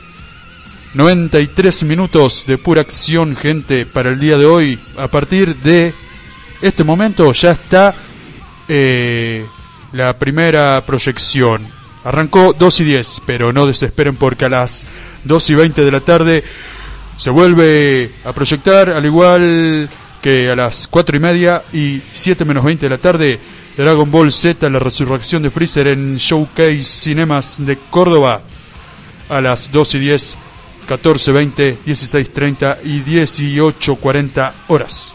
93 0.94 1.84
minutos 1.84 2.44
de 2.46 2.56
pura 2.56 2.80
acción, 2.80 3.37
gente, 3.37 3.84
para 3.84 4.10
el 4.10 4.18
día 4.18 4.38
de 4.38 4.46
hoy. 4.46 4.78
A 4.96 5.08
partir 5.08 5.54
de 5.56 5.92
este 6.62 6.82
momento 6.82 7.32
ya 7.32 7.50
está 7.50 7.94
eh, 8.68 9.46
la 9.92 10.18
primera 10.18 10.82
proyección. 10.87 11.73
Arrancó 12.04 12.52
2 12.52 12.80
y 12.80 12.84
10, 12.84 13.22
pero 13.26 13.52
no 13.52 13.66
desesperen 13.66 14.16
porque 14.16 14.44
a 14.44 14.50
las 14.50 14.86
2 15.24 15.50
y 15.50 15.54
20 15.54 15.84
de 15.84 15.90
la 15.90 16.00
tarde 16.00 16.44
se 17.16 17.30
vuelve 17.30 18.10
a 18.24 18.32
proyectar, 18.32 18.90
al 18.90 19.04
igual 19.06 19.88
que 20.20 20.50
a 20.50 20.56
las 20.56 20.86
4 20.88 21.16
y 21.16 21.20
media 21.20 21.62
y 21.72 22.02
7 22.12 22.44
menos 22.44 22.64
20 22.64 22.86
de 22.86 22.90
la 22.90 22.98
tarde, 22.98 23.38
Dragon 23.76 24.10
Ball 24.10 24.32
Z, 24.32 24.68
la 24.68 24.78
resurrección 24.78 25.42
de 25.42 25.50
Freezer 25.50 25.86
en 25.88 26.16
Showcase 26.16 26.82
Cinemas 26.82 27.56
de 27.58 27.78
Córdoba, 27.90 28.42
a 29.28 29.40
las 29.40 29.72
2 29.72 29.94
y 29.94 29.98
10, 29.98 30.38
14, 30.86 31.32
20, 31.32 31.78
16, 31.86 32.32
30 32.32 32.78
y 32.84 33.00
18, 33.00 33.96
40 33.96 34.54
horas. 34.68 35.14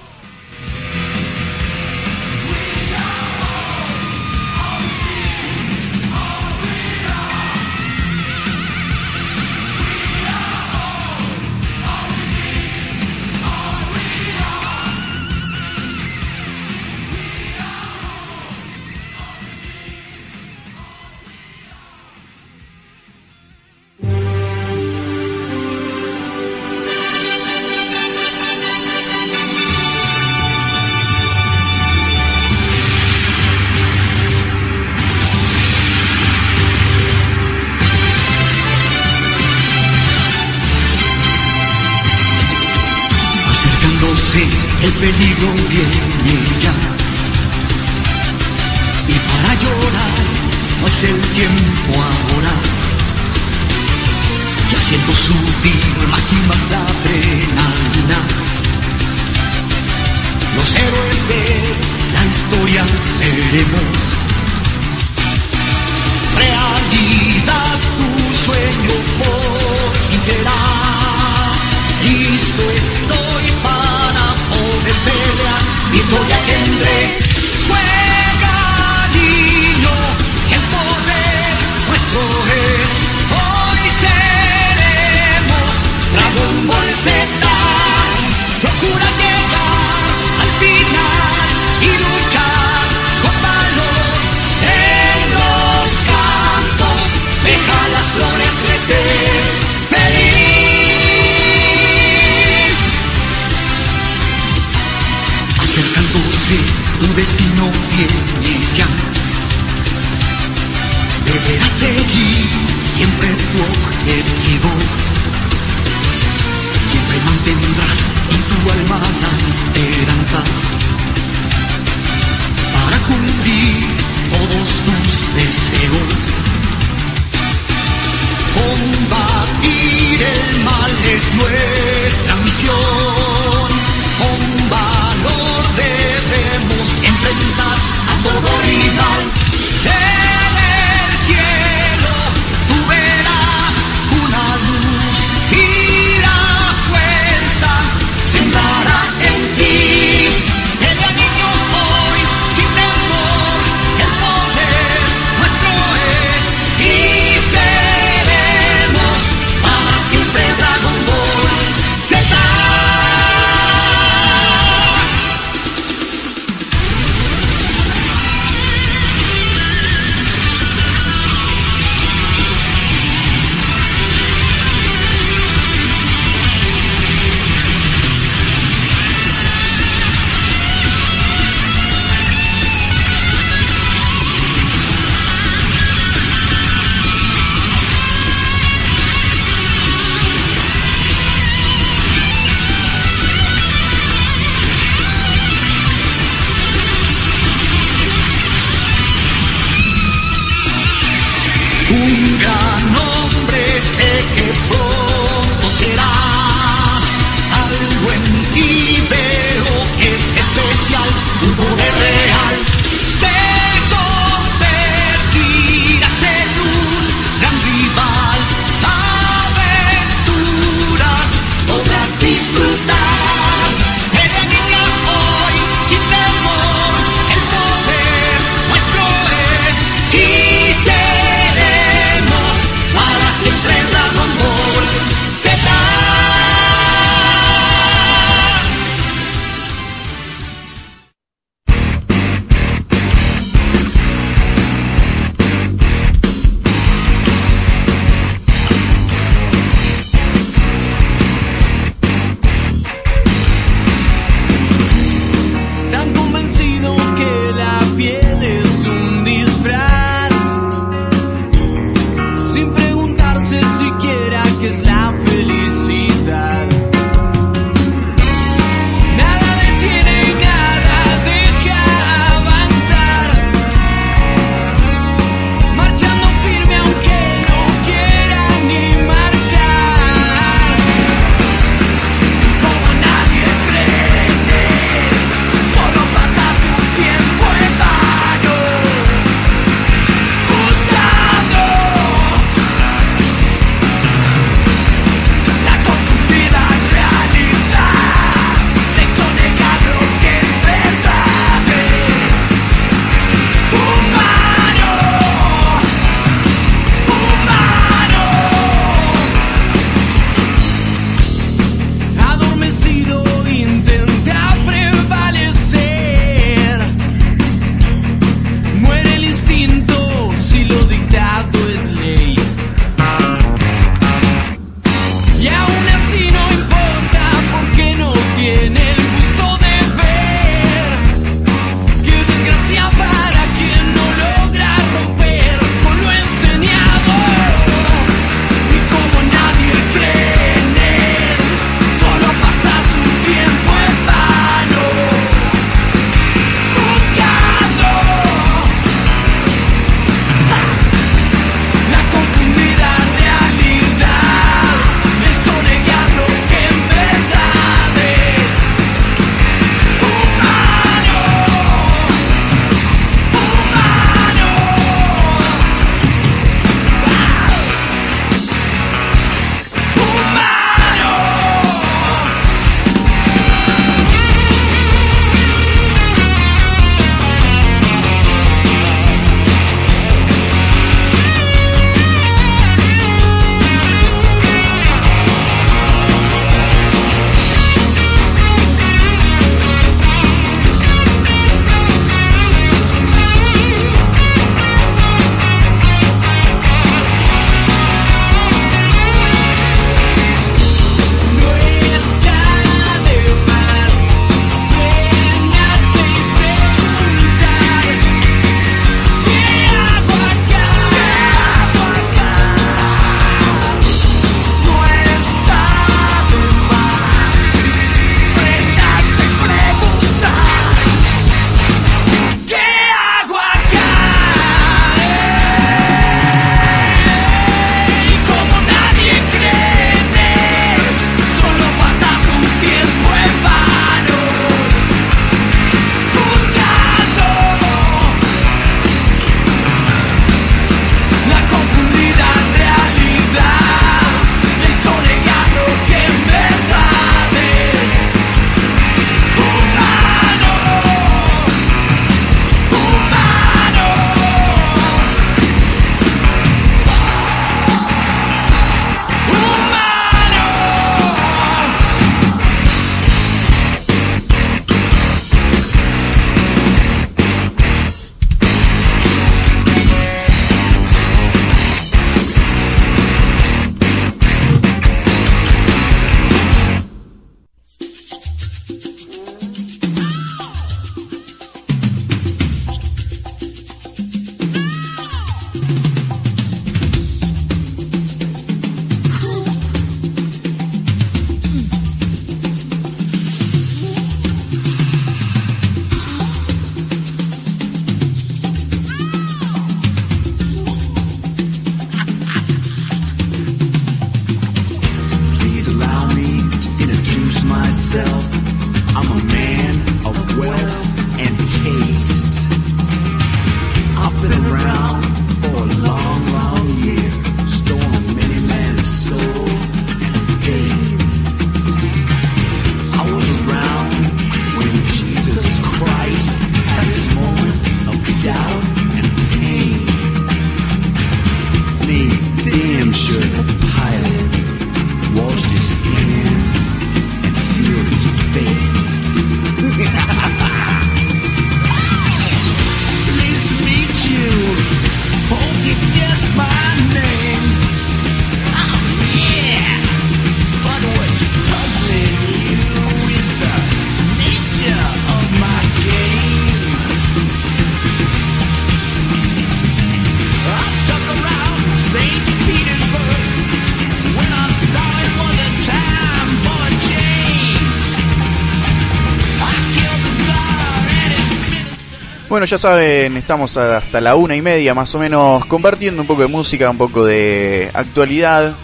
Ya 572.50 572.58
saben, 572.58 573.16
estamos 573.16 573.56
hasta 573.58 574.02
la 574.02 574.16
una 574.16 574.36
y 574.36 574.41
media 574.41 574.74
más 574.74 574.95
o 574.95 575.00
menos 575.00 575.45
compartiendo 575.45 576.02
un 576.02 576.08
poco 576.08 576.24
de 576.24 576.28
música, 576.28 576.72
un 576.72 576.80
poco 576.80 577.06
de 577.06 577.70
actualidad. 577.76 578.56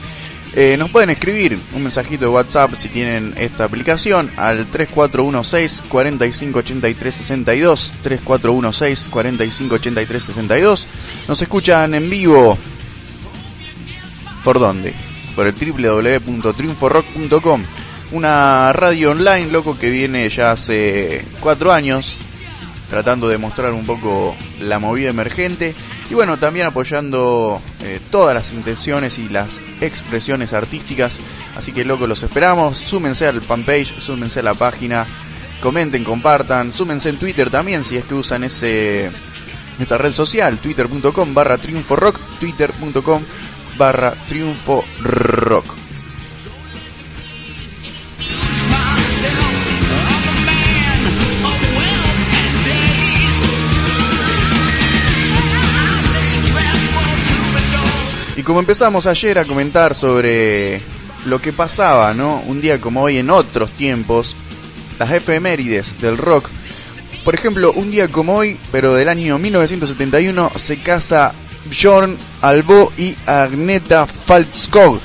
Eh, 0.56 0.76
nos 0.80 0.90
pueden 0.90 1.12
escribir 1.12 1.60
un 1.76 1.84
mensajito 1.84 2.26
de 2.26 2.32
WhatsApp 2.32 2.74
si 2.80 2.90
tienen 2.90 3.36
esta 3.38 3.66
aplicación 3.66 4.32
al 4.38 4.66
3416 4.66 5.84
458362 5.88 7.94
3416 8.02 9.08
458362 9.12 10.88
Nos 11.28 11.40
escuchan 11.44 11.94
en 11.94 12.10
vivo. 12.10 12.58
¿Por 14.44 14.58
dónde? 14.58 14.96
Por 15.36 15.46
el 15.46 15.54
www.triunforock.com. 15.54 17.64
Una 18.14 18.74
radio 18.74 19.12
online, 19.12 19.52
loco, 19.52 19.78
que 19.78 19.92
viene 19.92 20.28
ya 20.30 20.54
hace 20.54 21.24
cuatro 21.40 21.72
años 21.72 22.18
tratando 22.90 23.28
de 23.28 23.38
mostrar 23.38 23.74
un 23.74 23.86
poco 23.86 24.36
la 24.60 24.80
movida 24.80 25.10
emergente 25.10 25.74
y 26.10 26.14
bueno, 26.14 26.38
también 26.38 26.68
apoyando 26.68 27.62
eh, 27.82 28.00
todas 28.12 28.36
las 28.36 28.54
intenciones 28.54 29.18
y 29.18 29.30
las 29.30 29.60
expresiones 29.82 30.54
artísticas. 30.54 31.20
Así 31.58 31.72
que 31.72 31.86
loco, 31.86 32.06
los 32.08 32.24
esperamos. 32.24 32.78
Súmense 32.78 33.28
al 33.28 33.42
fanpage, 33.42 34.00
súmense 34.00 34.42
a 34.42 34.44
la 34.44 34.54
página, 34.54 35.06
comenten, 35.62 36.04
compartan, 36.04 36.72
súmense 36.72 37.10
en 37.10 37.18
Twitter 37.18 37.50
también 37.50 37.84
si 37.84 37.98
es 37.98 38.06
que 38.06 38.14
usan 38.14 38.44
ese 38.44 39.10
esa 39.80 39.98
red 39.98 40.12
social, 40.12 40.58
twitter.com 40.60 41.34
barra 41.34 41.58
triunfo 41.58 41.96
rock, 41.96 42.20
twitter.com 42.40 43.22
barra 43.78 44.14
triunfo 44.28 44.86
rock. 45.02 45.85
Como 58.46 58.60
empezamos 58.60 59.08
ayer 59.08 59.40
a 59.40 59.46
comentar 59.46 59.96
sobre 59.96 60.80
lo 61.26 61.42
que 61.42 61.52
pasaba, 61.52 62.14
¿no? 62.14 62.44
Un 62.46 62.62
día 62.62 62.80
como 62.80 63.02
hoy 63.02 63.18
en 63.18 63.32
otros 63.32 63.72
tiempos, 63.72 64.36
las 65.00 65.12
efemérides 65.12 66.00
del 66.00 66.18
rock. 66.18 66.50
Por 67.24 67.34
ejemplo, 67.34 67.74
un 67.74 67.90
día 67.90 68.08
como 68.08 68.36
hoy, 68.36 68.56
pero 68.72 68.94
del 68.94 69.10
año 69.10 69.40
1971, 69.40 70.52
se 70.58 70.78
casa 70.78 71.34
Bjorn 71.72 72.16
Albo 72.42 72.94
y 73.00 73.16
Agneta 73.26 74.06
Falskog, 74.06 75.00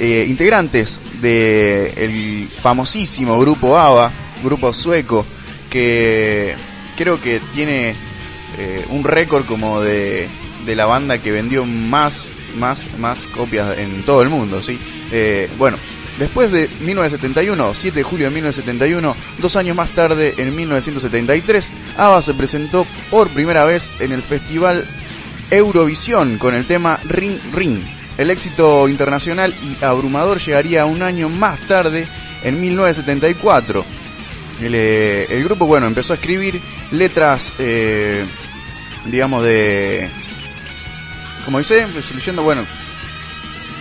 eh, 0.00 0.26
integrantes 0.28 1.00
del 1.22 1.96
el 1.96 2.44
famosísimo 2.44 3.38
grupo 3.38 3.78
ABBA, 3.78 4.10
grupo 4.42 4.72
sueco, 4.72 5.24
que 5.70 6.56
creo 6.98 7.20
que 7.20 7.40
tiene 7.54 7.94
eh, 8.58 8.84
un 8.88 9.04
récord 9.04 9.46
como 9.46 9.80
de, 9.80 10.28
de 10.66 10.74
la 10.74 10.86
banda 10.86 11.18
que 11.18 11.30
vendió 11.30 11.64
más 11.64 12.26
más, 12.56 12.86
más 12.98 13.26
copias 13.26 13.78
en 13.78 14.02
todo 14.02 14.22
el 14.22 14.28
mundo, 14.28 14.62
¿sí? 14.62 14.78
Eh, 15.12 15.48
bueno, 15.58 15.76
después 16.18 16.50
de 16.50 16.68
1971, 16.80 17.74
7 17.74 17.98
de 17.98 18.02
julio 18.02 18.26
de 18.26 18.34
1971, 18.34 19.16
dos 19.38 19.56
años 19.56 19.76
más 19.76 19.90
tarde, 19.90 20.34
en 20.36 20.54
1973, 20.54 21.72
ABBA 21.96 22.22
se 22.22 22.34
presentó 22.34 22.86
por 23.10 23.30
primera 23.30 23.64
vez 23.64 23.90
en 24.00 24.12
el 24.12 24.22
festival 24.22 24.84
Eurovisión 25.50 26.38
con 26.38 26.54
el 26.54 26.64
tema 26.64 26.98
Ring 27.04 27.38
Ring. 27.52 27.80
El 28.18 28.30
éxito 28.30 28.88
internacional 28.88 29.54
y 29.62 29.82
abrumador 29.84 30.38
llegaría 30.38 30.84
un 30.84 31.02
año 31.02 31.28
más 31.28 31.58
tarde, 31.60 32.06
en 32.42 32.60
1974. 32.60 33.84
El, 34.62 34.74
eh, 34.74 35.26
el 35.30 35.44
grupo, 35.44 35.66
bueno, 35.66 35.86
empezó 35.86 36.12
a 36.12 36.16
escribir 36.16 36.60
letras, 36.90 37.54
eh, 37.58 38.24
digamos, 39.06 39.42
de 39.44 40.08
como 41.44 41.58
dice, 41.58 41.86
leyendo, 42.14 42.42
bueno, 42.42 42.62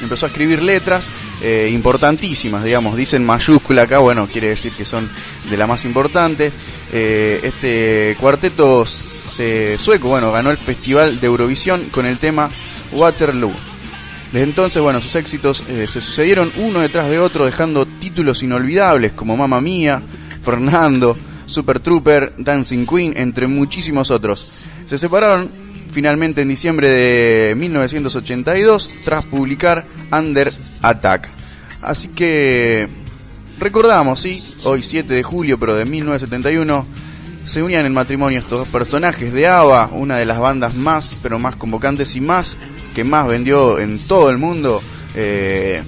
empezó 0.01 0.26
a 0.26 0.30
escribir 0.30 0.62
letras 0.62 1.07
eh, 1.41 1.70
importantísimas, 1.72 2.64
digamos, 2.64 2.95
dicen 2.95 3.26
mayúscula 3.26 3.84
acá, 3.84 3.99
bueno, 3.99 4.28
quiere 4.28 4.49
decir 4.49 4.72
que 4.74 4.86
son 4.86 5.10
de 5.49 5.57
las 5.57 5.68
más 5.68 5.86
importantes. 5.86 6.53
Eh, 6.91 7.39
este 7.43 8.16
cuarteto 8.20 8.86
sueco, 8.86 10.10
bueno, 10.10 10.32
ganó 10.32 10.51
el 10.51 10.57
Festival 10.57 11.20
de 11.20 11.28
Eurovisión 11.28 11.86
con 11.91 12.05
el 12.05 12.18
tema 12.18 12.49
Waterloo. 12.91 13.53
Desde 14.32 14.43
entonces, 14.43 14.82
bueno, 14.82 15.01
sus 15.01 15.16
éxitos 15.16 15.64
eh, 15.68 15.88
se 15.88 16.01
sucedieron 16.01 16.51
uno 16.57 16.82
detrás 16.82 17.10
de 17.10 17.18
otro, 17.18 17.45
dejando 17.45 17.88
títulos 17.88 18.43
inolvidables 18.43 19.14
como 19.14 19.36
Mamma 19.36 19.60
Mía, 19.60 20.03
Fernando, 20.43 21.18
Super 21.50 21.80
Trooper, 21.80 22.34
Dancing 22.38 22.86
Queen, 22.86 23.14
entre 23.18 23.47
muchísimos 23.47 24.12
otros. 24.12 24.66
Se 24.86 24.97
separaron 24.97 25.50
finalmente 25.91 26.41
en 26.41 26.47
diciembre 26.47 26.89
de 26.89 27.56
1982 27.56 29.00
tras 29.04 29.26
publicar 29.26 29.86
Under 30.12 30.54
Attack. 30.82 31.30
Así 31.82 32.10
que 32.10 32.88
recordamos, 33.60 34.20
sí, 34.20 34.43
hoy 34.64 34.84
7 34.84 35.14
de 35.14 35.24
julio, 35.24 35.60
pero 35.60 35.76
de 35.76 35.86
1971 35.86 36.86
se 37.45 37.64
unían 37.64 37.86
en 37.86 37.93
matrimonio 37.93 38.39
estos 38.39 38.60
dos 38.60 38.68
personajes 38.68 39.34
de 39.34 39.47
ABBA, 39.47 39.89
una 39.93 40.18
de 40.18 40.26
las 40.26 40.39
bandas 40.39 40.76
más, 40.76 41.20
pero 41.24 41.39
más 41.39 41.56
convocantes 41.56 42.16
y 42.16 42.22
más 42.22 42.58
que 42.93 43.04
más 43.04 43.28
vendió 43.28 43.80
en 43.80 43.97
todo 43.97 44.30
el 44.30 44.38
mundo. 44.38 44.84
Eh, 45.16 45.82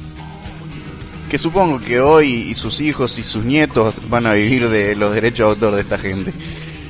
que 1.32 1.38
supongo 1.38 1.80
que 1.80 2.02
hoy 2.02 2.28
y 2.28 2.56
sus 2.56 2.82
hijos 2.82 3.18
y 3.18 3.24
sus 3.24 3.46
nietos 3.46 4.10
van 4.10 4.28
a 4.28 4.34
vivir 4.34 4.68
de 4.68 4.98
los 4.98 5.14
derechos 5.14 5.62
de 5.62 5.66
autor 5.66 5.76
de 5.78 5.82
esta 5.84 5.98
gente. 5.98 6.34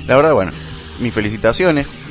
La 0.08 0.16
verdad, 0.16 0.34
bueno, 0.34 0.52
mis 1.00 1.14
felicitaciones. 1.14 2.11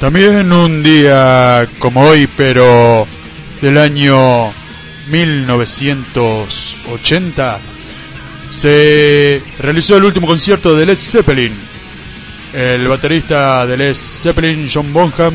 También 0.00 0.52
un 0.52 0.82
día 0.82 1.68
como 1.80 2.02
hoy, 2.02 2.28
pero 2.36 3.08
del 3.60 3.78
año 3.78 4.52
1980, 5.08 7.58
se 8.50 9.42
realizó 9.58 9.96
el 9.96 10.04
último 10.04 10.28
concierto 10.28 10.76
de 10.76 10.86
Led 10.86 10.96
Zeppelin. 10.96 11.52
El 12.54 12.86
baterista 12.86 13.66
de 13.66 13.76
Led 13.76 13.94
Zeppelin, 13.94 14.68
John 14.72 14.92
Bonham, 14.92 15.34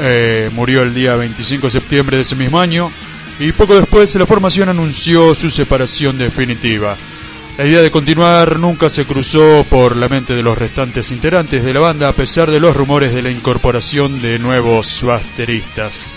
eh, 0.00 0.50
murió 0.52 0.82
el 0.82 0.92
día 0.94 1.16
25 1.16 1.68
de 1.68 1.70
septiembre 1.70 2.16
de 2.16 2.22
ese 2.22 2.36
mismo 2.36 2.60
año 2.60 2.92
y 3.40 3.52
poco 3.52 3.74
después 3.74 4.14
la 4.16 4.26
formación 4.26 4.68
anunció 4.68 5.34
su 5.34 5.50
separación 5.50 6.18
definitiva. 6.18 6.94
La 7.58 7.66
idea 7.66 7.82
de 7.82 7.90
continuar 7.90 8.60
nunca 8.60 8.88
se 8.88 9.04
cruzó 9.04 9.66
por 9.68 9.96
la 9.96 10.08
mente 10.08 10.36
de 10.36 10.44
los 10.44 10.56
restantes 10.56 11.10
integrantes 11.10 11.64
de 11.64 11.74
la 11.74 11.80
banda 11.80 12.06
a 12.06 12.12
pesar 12.12 12.52
de 12.52 12.60
los 12.60 12.76
rumores 12.76 13.12
de 13.12 13.20
la 13.20 13.32
incorporación 13.32 14.22
de 14.22 14.38
nuevos 14.38 15.02
bateristas. 15.02 16.14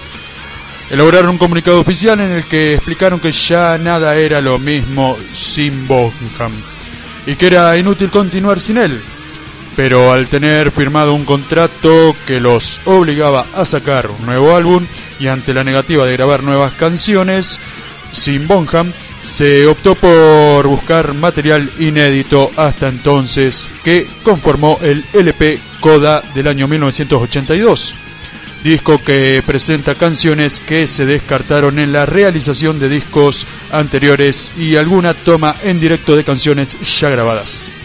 Elaboraron 0.92 1.32
un 1.32 1.38
comunicado 1.40 1.80
oficial 1.80 2.20
en 2.20 2.32
el 2.32 2.44
que 2.44 2.76
explicaron 2.76 3.20
que 3.20 3.32
ya 3.32 3.80
nada 3.80 4.16
era 4.18 4.40
lo 4.40 4.60
mismo 4.60 5.18
sin 5.34 5.88
Bonham 5.88 6.52
y 7.26 7.34
que 7.34 7.48
era 7.48 7.76
inútil 7.76 8.12
continuar 8.12 8.60
sin 8.60 8.78
él. 8.78 9.02
Pero 9.76 10.14
al 10.14 10.28
tener 10.28 10.70
firmado 10.70 11.16
un 11.16 11.26
contrato 11.26 12.16
que 12.28 12.40
los 12.40 12.82
obligaba 12.86 13.48
a 13.56 13.66
sacar 13.66 14.12
un 14.12 14.28
nuevo 14.28 14.56
álbum 14.56 14.86
y 15.20 15.26
ante 15.26 15.56
la 15.56 15.64
negativa 15.64 16.06
de 16.06 16.14
grabar 16.14 16.44
nuevas 16.44 16.74
canciones 16.74 17.60
sin 18.12 18.48
Bonham, 18.48 18.94
se 19.24 19.68
optó 19.68 19.96
por 19.96 20.68
buscar 20.68 21.14
material 21.14 21.70
inédito 21.80 22.52
hasta 22.56 22.88
entonces 22.88 23.70
que 23.84 24.08
conformó 24.24 24.80
el 24.82 25.04
LP 25.14 25.60
Coda 25.80 26.22
del 26.34 26.48
año 26.48 26.68
1982, 26.68 27.96
disco 28.64 29.04
que 29.04 29.42
presenta 29.46 29.96
canciones 29.96 30.60
que 30.60 30.88
se 30.88 31.06
descartaron 31.06 31.80
en 31.80 31.92
la 31.92 32.06
realización 32.06 32.80
de 32.80 32.90
discos 32.90 33.46
anteriores 33.72 34.52
y 34.58 34.76
alguna 34.76 35.14
toma 35.14 35.56
en 35.64 35.80
directo 35.80 36.16
de 36.16 36.24
canciones 36.24 36.78
ya 37.00 37.10
grabadas. 37.10 37.81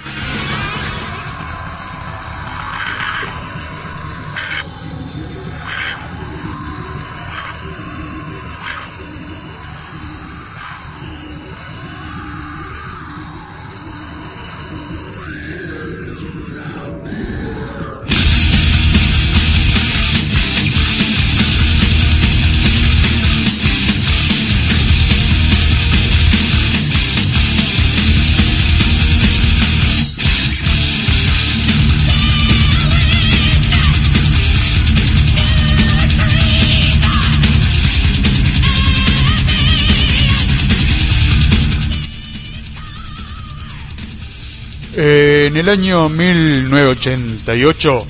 El 45.66 45.80
año 45.80 46.08
1988, 46.08 48.06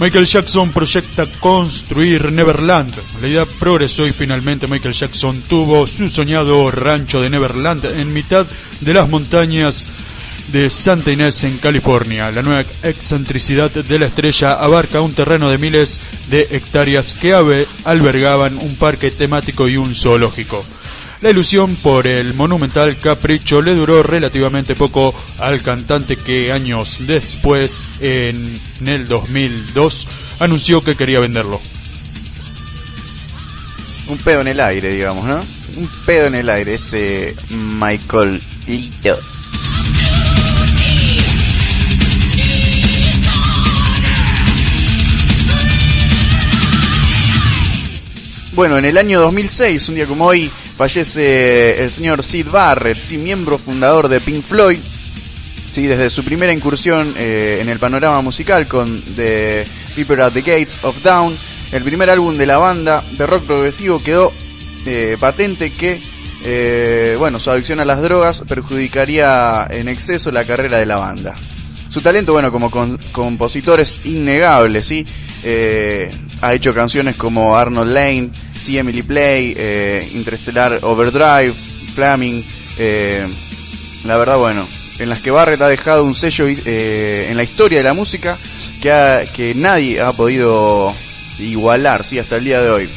Michael 0.00 0.26
Jackson 0.26 0.70
proyecta 0.70 1.24
construir 1.40 2.30
Neverland. 2.30 2.92
La 3.22 3.28
idea 3.28 3.46
progresó 3.58 4.06
y 4.06 4.12
finalmente 4.12 4.66
Michael 4.66 4.92
Jackson 4.92 5.40
tuvo 5.48 5.86
su 5.86 6.10
soñado 6.10 6.70
rancho 6.70 7.22
de 7.22 7.30
Neverland 7.30 7.86
en 7.86 8.12
mitad 8.12 8.44
de 8.80 8.92
las 8.92 9.08
montañas 9.08 9.86
de 10.52 10.68
Santa 10.68 11.10
Inés 11.10 11.42
en 11.44 11.56
California. 11.56 12.30
La 12.30 12.42
nueva 12.42 12.60
excentricidad 12.82 13.70
de 13.70 13.98
la 13.98 14.04
estrella 14.04 14.52
abarca 14.52 15.00
un 15.00 15.14
terreno 15.14 15.48
de 15.48 15.56
miles 15.56 16.00
de 16.28 16.42
hectáreas 16.50 17.14
que 17.14 17.32
albergaban 17.84 18.58
un 18.58 18.76
parque 18.76 19.10
temático 19.10 19.70
y 19.70 19.78
un 19.78 19.94
zoológico. 19.94 20.62
La 21.24 21.30
ilusión 21.30 21.74
por 21.76 22.06
el 22.06 22.34
monumental 22.34 22.98
capricho 22.98 23.62
le 23.62 23.72
duró 23.74 24.02
relativamente 24.02 24.74
poco 24.74 25.14
al 25.38 25.62
cantante 25.62 26.18
que 26.18 26.52
años 26.52 26.98
después, 27.06 27.92
en, 28.00 28.60
el 28.84 29.08
2002, 29.08 30.06
anunció 30.40 30.82
que 30.82 30.96
quería 30.96 31.20
venderlo. 31.20 31.62
Un 34.06 34.18
pedo 34.18 34.42
en 34.42 34.48
el 34.48 34.60
aire, 34.60 34.92
digamos, 34.92 35.24
¿no? 35.24 35.40
Un 35.78 35.88
pedo 36.04 36.26
en 36.26 36.34
el 36.34 36.50
aire, 36.50 36.74
este 36.74 37.34
Michael 37.78 38.38
Lito. 38.66 39.18
Bueno, 48.52 48.76
en 48.76 48.84
el 48.84 48.98
año 48.98 49.20
2006, 49.20 49.88
un 49.88 49.94
día 49.94 50.06
como 50.06 50.26
hoy, 50.26 50.50
fallece 50.76 51.82
el 51.82 51.90
señor 51.90 52.22
Sid 52.22 52.48
Barrett, 52.50 53.02
sí, 53.02 53.16
miembro 53.18 53.58
fundador 53.58 54.08
de 54.08 54.20
Pink 54.20 54.42
Floyd. 54.44 54.78
Sí, 55.72 55.86
desde 55.88 56.08
su 56.08 56.22
primera 56.22 56.52
incursión 56.52 57.12
eh, 57.18 57.58
en 57.60 57.68
el 57.68 57.78
panorama 57.80 58.20
musical 58.22 58.66
con 58.68 58.86
The 59.16 59.64
People 59.96 60.22
at 60.22 60.32
the 60.32 60.40
Gates 60.42 60.84
of 60.84 61.02
Dawn, 61.02 61.34
el 61.72 61.82
primer 61.82 62.10
álbum 62.10 62.36
de 62.36 62.46
la 62.46 62.58
banda 62.58 63.02
de 63.18 63.26
rock 63.26 63.42
progresivo 63.44 64.00
quedó 64.00 64.32
eh, 64.86 65.16
patente 65.18 65.72
que 65.72 66.00
eh, 66.44 67.16
bueno, 67.18 67.40
su 67.40 67.50
adicción 67.50 67.80
a 67.80 67.84
las 67.84 68.02
drogas 68.02 68.42
perjudicaría 68.46 69.66
en 69.70 69.88
exceso 69.88 70.30
la 70.30 70.44
carrera 70.44 70.78
de 70.78 70.86
la 70.86 70.96
banda. 70.96 71.34
Su 71.88 72.00
talento, 72.00 72.32
bueno, 72.32 72.52
como 72.52 72.70
con- 72.70 72.98
compositor 73.12 73.80
es 73.80 74.04
innegable, 74.04 74.80
¿sí? 74.82 75.06
Eh, 75.42 76.10
ha 76.42 76.52
hecho 76.54 76.74
canciones 76.74 77.16
como 77.16 77.56
Arnold 77.56 77.92
Lane, 77.92 78.30
See 78.64 78.78
Emily 78.78 79.02
Play, 79.02 79.54
eh, 79.56 80.08
Interstellar 80.14 80.78
Overdrive, 80.82 81.52
Flaming, 81.94 82.42
eh, 82.78 83.26
la 84.04 84.16
verdad, 84.16 84.38
bueno, 84.38 84.66
en 84.98 85.08
las 85.10 85.20
que 85.20 85.30
Barrett 85.30 85.60
ha 85.60 85.68
dejado 85.68 86.04
un 86.04 86.14
sello 86.14 86.46
eh, 86.48 87.26
en 87.30 87.36
la 87.36 87.42
historia 87.42 87.78
de 87.78 87.84
la 87.84 87.92
música 87.94 88.38
que, 88.80 88.90
ha- 88.90 89.24
que 89.26 89.54
nadie 89.54 90.00
ha 90.00 90.12
podido 90.12 90.94
igualar, 91.38 92.04
¿sí? 92.04 92.18
Hasta 92.18 92.36
el 92.36 92.44
día 92.44 92.62
de 92.62 92.70
hoy. 92.70 92.88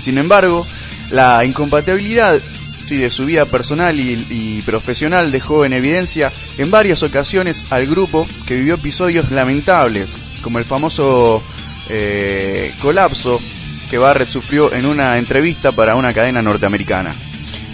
Sin 0.00 0.16
embargo, 0.18 0.64
la 1.10 1.44
incompatibilidad 1.44 2.40
de 2.88 3.10
su 3.10 3.24
vida 3.24 3.46
personal 3.46 3.98
y, 3.98 4.62
profesional 4.66 5.32
dejó 5.32 5.64
en 5.64 5.72
evidencia 5.72 6.30
en 6.58 6.70
varias 6.70 7.02
ocasiones 7.02 7.64
al 7.70 7.86
grupo 7.86 8.26
que 8.46 8.56
vivió 8.56 8.74
episodios 8.74 9.30
lamentables, 9.30 10.14
como 10.42 10.58
el 10.58 10.64
famoso 10.64 11.42
colapso 12.80 13.40
que 13.94 13.98
Barrett 13.98 14.28
sufrió 14.28 14.74
en 14.74 14.86
una 14.86 15.18
entrevista 15.18 15.70
para 15.70 15.94
una 15.94 16.12
cadena 16.12 16.42
norteamericana. 16.42 17.14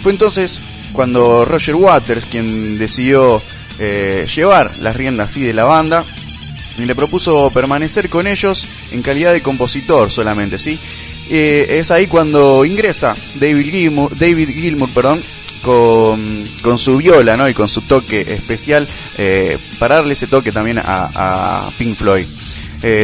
Fue 0.03 0.11
entonces 0.11 0.61
cuando 0.93 1.45
Roger 1.45 1.73
Waters, 1.73 2.25
quien 2.25 2.77
decidió 2.77 3.41
eh, 3.79 4.27
llevar 4.31 4.69
las 4.81 4.95
riendas 4.95 5.31
así 5.31 5.41
de 5.41 5.55
la 5.55 5.63
banda, 5.63 6.05
le 6.77 6.93
propuso 6.93 7.49
permanecer 7.49 8.07
con 8.07 8.27
ellos 8.27 8.67
en 8.91 9.01
calidad 9.01 9.33
de 9.33 9.41
compositor 9.41 10.11
solamente, 10.11 10.59
¿sí? 10.59 10.77
Eh, 11.31 11.79
es 11.79 11.89
ahí 11.89 12.05
cuando 12.05 12.65
ingresa 12.65 13.15
David 13.39 13.71
Gilmour, 13.71 14.15
David 14.15 14.49
Gilmour 14.49 14.89
perdón, 14.91 15.23
con, 15.63 16.77
su 16.77 16.97
viola 16.97 17.35
¿no? 17.35 17.49
y 17.49 17.55
con 17.55 17.67
su 17.67 17.81
toque 17.81 18.21
especial 18.21 18.87
eh, 19.17 19.57
para 19.79 19.95
darle 19.95 20.13
ese 20.13 20.27
toque 20.27 20.51
también 20.51 20.79
a, 20.85 21.67
Pink 21.79 21.97
Floyd. 21.97 22.27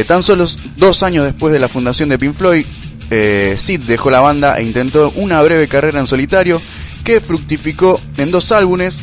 Tan 0.06 0.22
solo 0.22 0.44
dos 0.76 1.02
años 1.04 1.24
después 1.24 1.52
de 1.52 1.60
la 1.60 1.68
fundación 1.68 2.08
de 2.08 2.18
Pink 2.18 2.34
Floyd, 2.34 2.64
eh, 3.10 3.56
Sid 3.58 3.80
dejó 3.80 4.10
la 4.10 4.20
banda 4.20 4.58
e 4.58 4.62
intentó 4.62 5.10
una 5.16 5.40
breve 5.42 5.68
carrera 5.68 6.00
en 6.00 6.06
solitario 6.06 6.60
que 7.04 7.20
fructificó 7.20 8.00
en 8.18 8.30
dos 8.30 8.52
álbumes, 8.52 8.98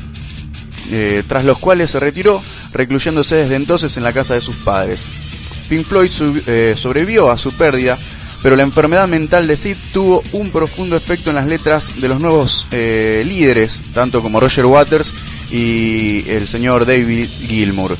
eh, 0.91 1.24
tras 1.28 1.43
los 1.43 1.58
cuales 1.58 1.91
se 1.91 1.99
retiró, 1.99 2.41
recluyéndose 2.72 3.36
desde 3.36 3.56
entonces 3.56 3.97
en 3.97 4.03
la 4.03 4.14
casa 4.14 4.36
de 4.36 4.41
sus 4.41 4.58
padres. 4.58 5.06
Pink 5.70 5.86
Floyd 5.86 6.12
eh, 6.45 6.76
sobrevivió 6.78 7.32
a 7.32 7.38
su 7.39 7.51
pérdida, 7.53 7.97
pero 8.43 8.56
la 8.56 8.62
enfermedad 8.62 9.08
mental 9.08 9.47
de 9.47 9.58
Sid 9.58 9.78
tuvo 9.91 10.22
un 10.34 10.51
profundo 10.51 10.95
efecto 10.95 11.32
en 11.32 11.38
las 11.38 11.47
letras 11.47 11.99
de 11.99 12.08
los 12.08 12.22
nuevos 12.22 12.68
líderes, 12.72 13.82
tanto 13.91 14.22
como 14.22 14.39
Roger 14.39 14.68
Waters 14.68 15.12
y 15.49 16.30
el 16.30 16.47
señor 16.47 16.86
David 16.86 17.28
Gilmour, 17.28 17.97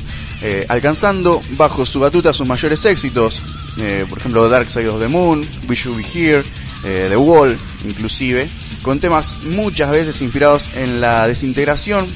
alcanzando 0.68 1.42
bajo 1.56 1.84
su 1.84 1.98
batuta 1.98 2.32
sus 2.32 2.46
mayores 2.46 2.84
éxitos, 2.84 3.42
eh, 3.78 4.06
por 4.08 4.18
ejemplo 4.18 4.48
Dark 4.48 4.68
Side 4.70 4.88
of 4.88 5.00
the 5.00 5.08
Moon, 5.08 5.44
We 5.68 5.74
Should 5.74 5.98
Be 5.98 6.04
Here, 6.04 6.44
eh, 6.84 7.06
The 7.08 7.16
Wall, 7.16 7.56
inclusive, 7.84 8.48
con 8.82 9.00
temas 9.00 9.38
muchas 9.44 9.90
veces 9.90 10.22
inspirados 10.22 10.70
en 10.74 11.00
la 11.00 11.26
desintegración 11.26 12.06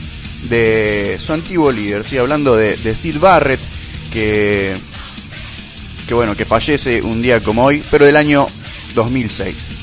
de 0.48 1.18
su 1.20 1.32
antiguo 1.32 1.70
líder, 1.70 2.04
¿sí? 2.04 2.18
hablando 2.18 2.56
de, 2.56 2.76
de 2.76 3.18
Barrett, 3.18 3.60
que, 4.12 4.74
que 6.06 6.14
bueno, 6.14 6.36
que 6.36 6.44
fallece 6.44 7.02
un 7.02 7.20
día 7.22 7.40
como 7.40 7.64
hoy, 7.64 7.82
pero 7.90 8.06
del 8.06 8.16
año 8.16 8.46
2006. 8.94 9.79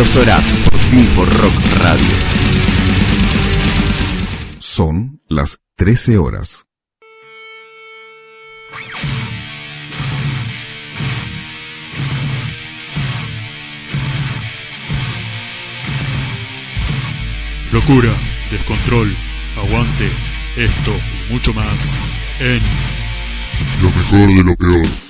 Horas 0.00 0.54
por 1.14 1.28
Rock 1.28 1.52
Radio. 1.82 2.06
Son 4.58 5.20
las 5.28 5.60
13 5.76 6.16
horas. 6.16 6.66
Locura, 17.70 18.18
descontrol, 18.50 19.14
aguante, 19.62 20.10
esto 20.56 20.92
y 21.28 21.30
mucho 21.30 21.52
más 21.52 21.78
en 22.38 22.58
Lo 23.82 23.90
mejor 23.90 24.34
de 24.34 24.44
lo 24.44 24.56
peor. 24.56 25.09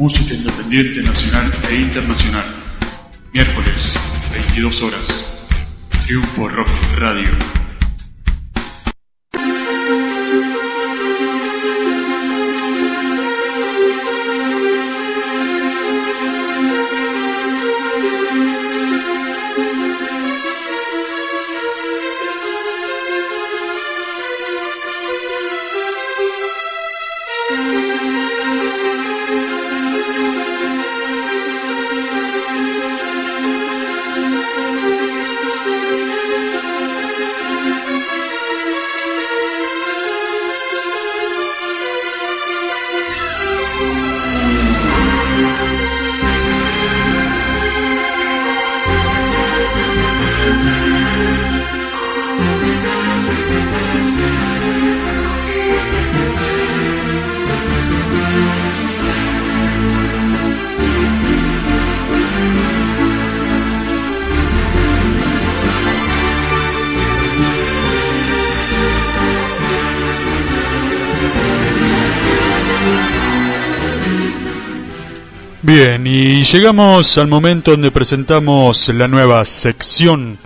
música 0.00 0.32
independiente 0.34 1.02
nacional 1.02 1.44
e 1.70 1.74
internacional. 1.74 2.44
Miércoles, 3.34 3.94
22 4.32 4.82
horas. 4.82 5.46
Triunfo 6.06 6.48
Rock 6.48 6.70
Radio. 6.96 7.59
Y 76.40 76.44
llegamos 76.44 77.18
al 77.18 77.28
momento 77.28 77.72
donde 77.72 77.90
presentamos 77.90 78.88
la 78.88 79.06
nueva 79.06 79.44
sección 79.44 80.38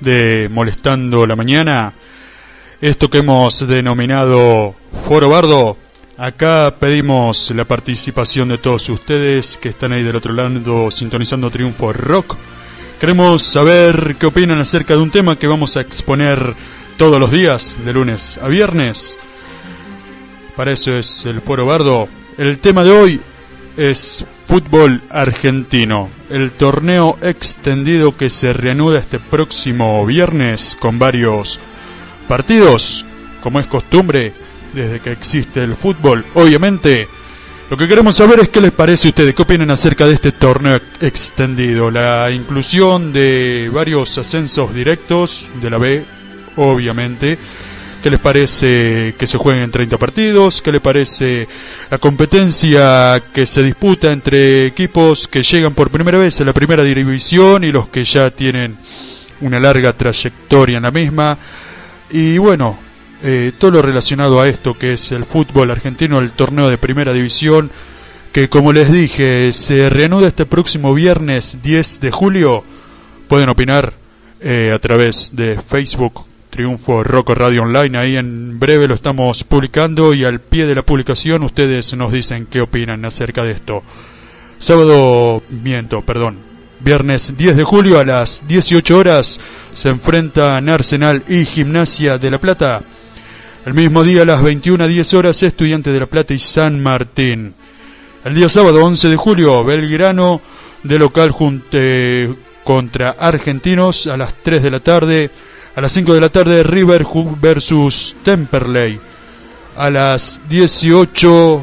de 0.00 0.48
Molestando 0.50 1.28
la 1.28 1.36
Mañana. 1.36 1.92
Esto 2.80 3.08
que 3.08 3.18
hemos 3.18 3.64
denominado 3.68 4.74
Foro 5.06 5.28
Bardo. 5.28 5.76
Acá 6.16 6.74
pedimos 6.80 7.52
la 7.52 7.64
participación 7.64 8.48
de 8.48 8.58
todos 8.58 8.88
ustedes 8.88 9.58
que 9.58 9.68
están 9.68 9.92
ahí 9.92 10.02
del 10.02 10.16
otro 10.16 10.32
lado 10.32 10.90
sintonizando 10.90 11.52
Triunfo 11.52 11.92
Rock. 11.92 12.34
Queremos 12.98 13.44
saber 13.44 14.16
qué 14.18 14.26
opinan 14.26 14.58
acerca 14.58 14.94
de 14.94 15.02
un 15.02 15.12
tema 15.12 15.38
que 15.38 15.46
vamos 15.46 15.76
a 15.76 15.82
exponer 15.82 16.52
todos 16.96 17.20
los 17.20 17.30
días, 17.30 17.78
de 17.84 17.92
lunes 17.92 18.40
a 18.42 18.48
viernes. 18.48 19.16
Para 20.56 20.72
eso 20.72 20.98
es 20.98 21.24
el 21.26 21.40
Foro 21.42 21.64
Bardo. 21.64 22.08
El 22.36 22.58
tema 22.58 22.82
de 22.82 22.90
hoy 22.90 23.20
es 23.76 24.24
fútbol 24.48 25.02
argentino, 25.10 26.08
el 26.30 26.52
torneo 26.52 27.18
extendido 27.20 28.16
que 28.16 28.30
se 28.30 28.54
reanuda 28.54 28.98
este 28.98 29.18
próximo 29.18 30.06
viernes 30.06 30.74
con 30.80 30.98
varios 30.98 31.60
partidos, 32.26 33.04
como 33.42 33.60
es 33.60 33.66
costumbre 33.66 34.32
desde 34.72 35.00
que 35.00 35.12
existe 35.12 35.62
el 35.62 35.76
fútbol. 35.76 36.24
Obviamente, 36.32 37.06
lo 37.68 37.76
que 37.76 37.86
queremos 37.86 38.16
saber 38.16 38.40
es 38.40 38.48
qué 38.48 38.62
les 38.62 38.72
parece 38.72 39.08
a 39.08 39.10
ustedes, 39.10 39.34
qué 39.34 39.42
opinan 39.42 39.70
acerca 39.70 40.06
de 40.06 40.14
este 40.14 40.32
torneo 40.32 40.80
extendido, 41.02 41.90
la 41.90 42.30
inclusión 42.30 43.12
de 43.12 43.70
varios 43.70 44.16
ascensos 44.16 44.74
directos 44.74 45.48
de 45.60 45.68
la 45.70 45.76
B, 45.76 46.04
obviamente 46.56 47.36
¿Qué 48.02 48.10
les 48.10 48.20
parece 48.20 49.16
que 49.18 49.26
se 49.26 49.38
jueguen 49.38 49.72
30 49.72 49.98
partidos? 49.98 50.62
¿Qué 50.62 50.70
les 50.70 50.80
parece 50.80 51.48
la 51.90 51.98
competencia 51.98 53.20
que 53.34 53.44
se 53.44 53.64
disputa 53.64 54.12
entre 54.12 54.66
equipos 54.66 55.26
que 55.26 55.42
llegan 55.42 55.74
por 55.74 55.90
primera 55.90 56.16
vez 56.16 56.40
a 56.40 56.44
la 56.44 56.52
primera 56.52 56.84
división 56.84 57.64
y 57.64 57.72
los 57.72 57.88
que 57.88 58.04
ya 58.04 58.30
tienen 58.30 58.76
una 59.40 59.58
larga 59.58 59.94
trayectoria 59.94 60.76
en 60.76 60.84
la 60.84 60.92
misma? 60.92 61.38
Y 62.10 62.38
bueno, 62.38 62.78
eh, 63.24 63.50
todo 63.58 63.72
lo 63.72 63.82
relacionado 63.82 64.40
a 64.40 64.48
esto 64.48 64.78
que 64.78 64.92
es 64.92 65.10
el 65.10 65.24
fútbol 65.24 65.72
argentino, 65.72 66.20
el 66.20 66.30
torneo 66.30 66.70
de 66.70 66.78
primera 66.78 67.12
división, 67.12 67.68
que 68.30 68.48
como 68.48 68.72
les 68.72 68.92
dije, 68.92 69.52
se 69.52 69.90
reanuda 69.90 70.28
este 70.28 70.46
próximo 70.46 70.94
viernes 70.94 71.58
10 71.64 71.98
de 71.98 72.10
julio. 72.12 72.62
Pueden 73.26 73.48
opinar 73.48 73.92
eh, 74.40 74.70
a 74.72 74.78
través 74.78 75.30
de 75.34 75.58
Facebook 75.68 76.28
Triunfo 76.50 77.04
Rock 77.04 77.30
Radio 77.30 77.62
Online. 77.62 77.98
Ahí 77.98 78.16
en 78.16 78.58
breve 78.58 78.88
lo 78.88 78.94
estamos 78.94 79.44
publicando 79.44 80.14
y 80.14 80.24
al 80.24 80.40
pie 80.40 80.66
de 80.66 80.74
la 80.74 80.82
publicación 80.82 81.42
ustedes 81.42 81.94
nos 81.94 82.12
dicen 82.12 82.46
qué 82.46 82.60
opinan 82.60 83.04
acerca 83.04 83.44
de 83.44 83.52
esto. 83.52 83.82
Sábado, 84.58 85.42
miento, 85.50 86.02
perdón. 86.02 86.38
Viernes 86.80 87.34
10 87.36 87.56
de 87.56 87.64
julio 87.64 87.98
a 87.98 88.04
las 88.04 88.46
18 88.46 88.96
horas 88.96 89.40
se 89.74 89.88
enfrentan 89.88 90.68
Arsenal 90.68 91.22
y 91.28 91.44
Gimnasia 91.44 92.18
de 92.18 92.30
La 92.30 92.38
Plata. 92.38 92.82
El 93.66 93.74
mismo 93.74 94.04
día 94.04 94.22
a 94.22 94.24
las 94.24 94.42
21 94.42 94.84
a 94.84 94.86
10 94.86 95.14
horas 95.14 95.42
Estudiantes 95.42 95.92
de 95.92 96.00
La 96.00 96.06
Plata 96.06 96.34
y 96.34 96.38
San 96.38 96.82
Martín. 96.82 97.54
El 98.24 98.34
día 98.34 98.48
sábado 98.48 98.84
11 98.84 99.08
de 99.08 99.16
julio 99.16 99.64
Belgrano 99.64 100.40
de 100.82 100.98
local 100.98 101.30
junte 101.30 102.28
contra 102.64 103.10
Argentinos 103.10 104.06
a 104.06 104.16
las 104.16 104.34
3 104.42 104.62
de 104.62 104.70
la 104.70 104.80
tarde. 104.80 105.30
A 105.78 105.80
las 105.80 105.92
5 105.92 106.12
de 106.12 106.20
la 106.20 106.28
tarde 106.28 106.64
River 106.64 107.06
versus 107.40 108.16
Temperley. 108.24 108.98
A 109.76 109.90
las 109.90 110.40
18, 110.48 111.62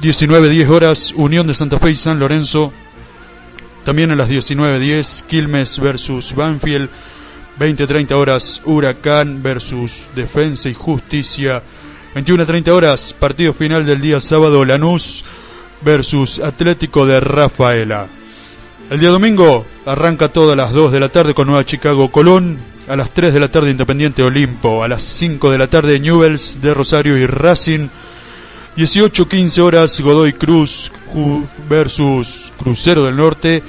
19, 0.00 0.48
10 0.48 0.70
horas 0.70 1.12
Unión 1.14 1.46
de 1.46 1.52
Santa 1.52 1.78
Fe 1.78 1.90
y 1.90 1.96
San 1.96 2.18
Lorenzo. 2.18 2.72
También 3.84 4.10
a 4.10 4.16
las 4.16 4.30
19.10 4.30 5.24
Quilmes 5.26 5.78
versus 5.80 6.34
Banfield. 6.34 6.88
20-30 7.60 8.12
horas 8.12 8.62
Huracán 8.64 9.42
versus 9.42 10.06
Defensa 10.16 10.70
y 10.70 10.74
Justicia. 10.74 11.62
21-30 12.14 12.70
horas 12.70 13.12
partido 13.12 13.52
final 13.52 13.84
del 13.84 14.00
día 14.00 14.18
sábado 14.20 14.64
Lanús 14.64 15.26
versus 15.82 16.38
Atlético 16.38 17.04
de 17.04 17.20
Rafaela. 17.20 18.06
El 18.88 18.98
día 18.98 19.10
domingo 19.10 19.66
arranca 19.84 20.30
todas 20.30 20.56
las 20.56 20.72
2 20.72 20.90
de 20.90 21.00
la 21.00 21.10
tarde 21.10 21.34
con 21.34 21.48
Nueva 21.48 21.66
Chicago 21.66 22.10
Colón 22.10 22.71
a 22.88 22.96
las 22.96 23.10
3 23.10 23.32
de 23.32 23.40
la 23.40 23.48
tarde 23.48 23.70
Independiente 23.70 24.22
Olimpo, 24.22 24.82
a 24.82 24.88
las 24.88 25.02
5 25.02 25.50
de 25.50 25.58
la 25.58 25.68
tarde 25.68 26.00
Newells 26.00 26.60
de 26.60 26.74
Rosario 26.74 27.16
y 27.16 27.26
Racing, 27.26 27.88
18-15 28.76 29.58
horas 29.60 30.00
Godoy 30.00 30.32
Cruz 30.32 30.90
versus 31.68 32.52
Crucero 32.58 33.04
del 33.04 33.16
Norte 33.16 33.62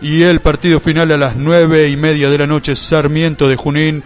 y 0.00 0.22
el 0.22 0.40
partido 0.40 0.80
final 0.80 1.12
a 1.12 1.16
las 1.16 1.36
9 1.36 1.88
y 1.88 1.96
media 1.96 2.28
de 2.28 2.38
la 2.38 2.46
noche 2.46 2.76
Sarmiento 2.76 3.48
de 3.48 3.56
Junín 3.56 4.02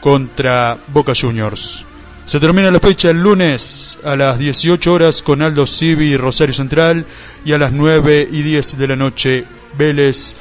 contra 0.00 0.76
Boca 0.88 1.12
Juniors. 1.18 1.84
Se 2.26 2.40
termina 2.40 2.70
la 2.70 2.80
fecha 2.80 3.10
el 3.10 3.22
lunes 3.22 3.98
a 4.02 4.16
las 4.16 4.38
18 4.38 4.92
horas 4.92 5.22
con 5.22 5.42
Aldo 5.42 5.66
Civi 5.66 6.06
y 6.06 6.16
Rosario 6.16 6.54
Central 6.54 7.04
y 7.44 7.52
a 7.52 7.58
las 7.58 7.72
9 7.72 8.28
y 8.30 8.42
10 8.42 8.78
de 8.78 8.88
la 8.88 8.96
noche 8.96 9.44
Vélez 9.76 10.34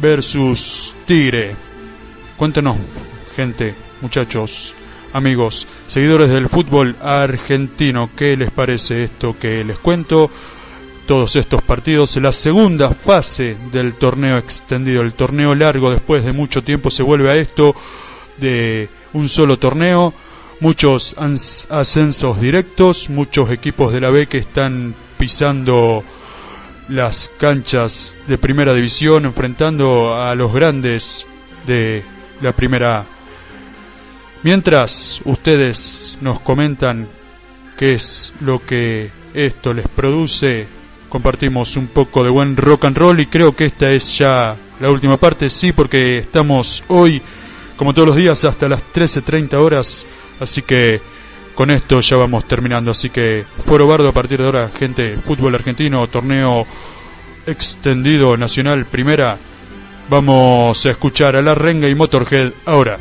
versus 0.00 0.94
Tigre. 1.06 1.67
Cuéntenos, 2.38 2.76
gente, 3.34 3.74
muchachos, 4.00 4.72
amigos, 5.12 5.66
seguidores 5.88 6.30
del 6.30 6.48
fútbol 6.48 6.94
argentino, 7.02 8.10
¿qué 8.14 8.36
les 8.36 8.52
parece 8.52 9.02
esto 9.02 9.36
que 9.36 9.64
les 9.64 9.76
cuento? 9.76 10.30
Todos 11.08 11.34
estos 11.34 11.62
partidos, 11.62 12.16
la 12.18 12.32
segunda 12.32 12.90
fase 12.90 13.56
del 13.72 13.94
torneo 13.94 14.38
extendido, 14.38 15.02
el 15.02 15.14
torneo 15.14 15.56
largo, 15.56 15.90
después 15.90 16.24
de 16.24 16.32
mucho 16.32 16.62
tiempo 16.62 16.92
se 16.92 17.02
vuelve 17.02 17.28
a 17.28 17.34
esto 17.34 17.74
de 18.36 18.88
un 19.14 19.28
solo 19.28 19.58
torneo, 19.58 20.14
muchos 20.60 21.16
ascensos 21.18 22.40
directos, 22.40 23.10
muchos 23.10 23.50
equipos 23.50 23.92
de 23.92 24.00
la 24.00 24.10
B 24.10 24.28
que 24.28 24.38
están 24.38 24.94
pisando 25.18 26.04
las 26.88 27.32
canchas 27.36 28.14
de 28.28 28.38
primera 28.38 28.74
división, 28.74 29.24
enfrentando 29.24 30.22
a 30.22 30.36
los 30.36 30.52
grandes 30.52 31.26
de 31.66 32.04
la 32.40 32.52
primera. 32.52 33.04
Mientras 34.42 35.20
ustedes 35.24 36.18
nos 36.20 36.40
comentan 36.40 37.06
qué 37.76 37.94
es 37.94 38.32
lo 38.40 38.64
que 38.64 39.10
esto 39.34 39.74
les 39.74 39.88
produce, 39.88 40.66
compartimos 41.08 41.76
un 41.76 41.88
poco 41.88 42.22
de 42.22 42.30
buen 42.30 42.56
rock 42.56 42.84
and 42.84 42.96
roll 42.96 43.20
y 43.20 43.26
creo 43.26 43.54
que 43.54 43.66
esta 43.66 43.90
es 43.90 44.18
ya 44.18 44.56
la 44.80 44.90
última 44.90 45.16
parte, 45.16 45.50
sí, 45.50 45.72
porque 45.72 46.18
estamos 46.18 46.84
hoy, 46.88 47.20
como 47.76 47.94
todos 47.94 48.08
los 48.08 48.16
días, 48.16 48.44
hasta 48.44 48.68
las 48.68 48.82
13.30 48.94 49.54
horas, 49.54 50.06
así 50.40 50.62
que 50.62 51.00
con 51.54 51.70
esto 51.70 52.00
ya 52.00 52.16
vamos 52.16 52.46
terminando, 52.46 52.92
así 52.92 53.10
que 53.10 53.44
Foro 53.66 53.88
Bardo 53.88 54.08
a 54.08 54.12
partir 54.12 54.38
de 54.38 54.44
ahora, 54.46 54.70
gente, 54.76 55.16
fútbol 55.16 55.56
argentino, 55.56 56.06
torneo 56.06 56.64
extendido 57.46 58.36
nacional, 58.36 58.86
primera, 58.86 59.36
Vamos 60.08 60.86
a 60.86 60.90
escuchar 60.90 61.36
a 61.36 61.42
La 61.42 61.54
Renga 61.54 61.86
y 61.86 61.94
Motorhead 61.94 62.52
ahora. 62.64 62.98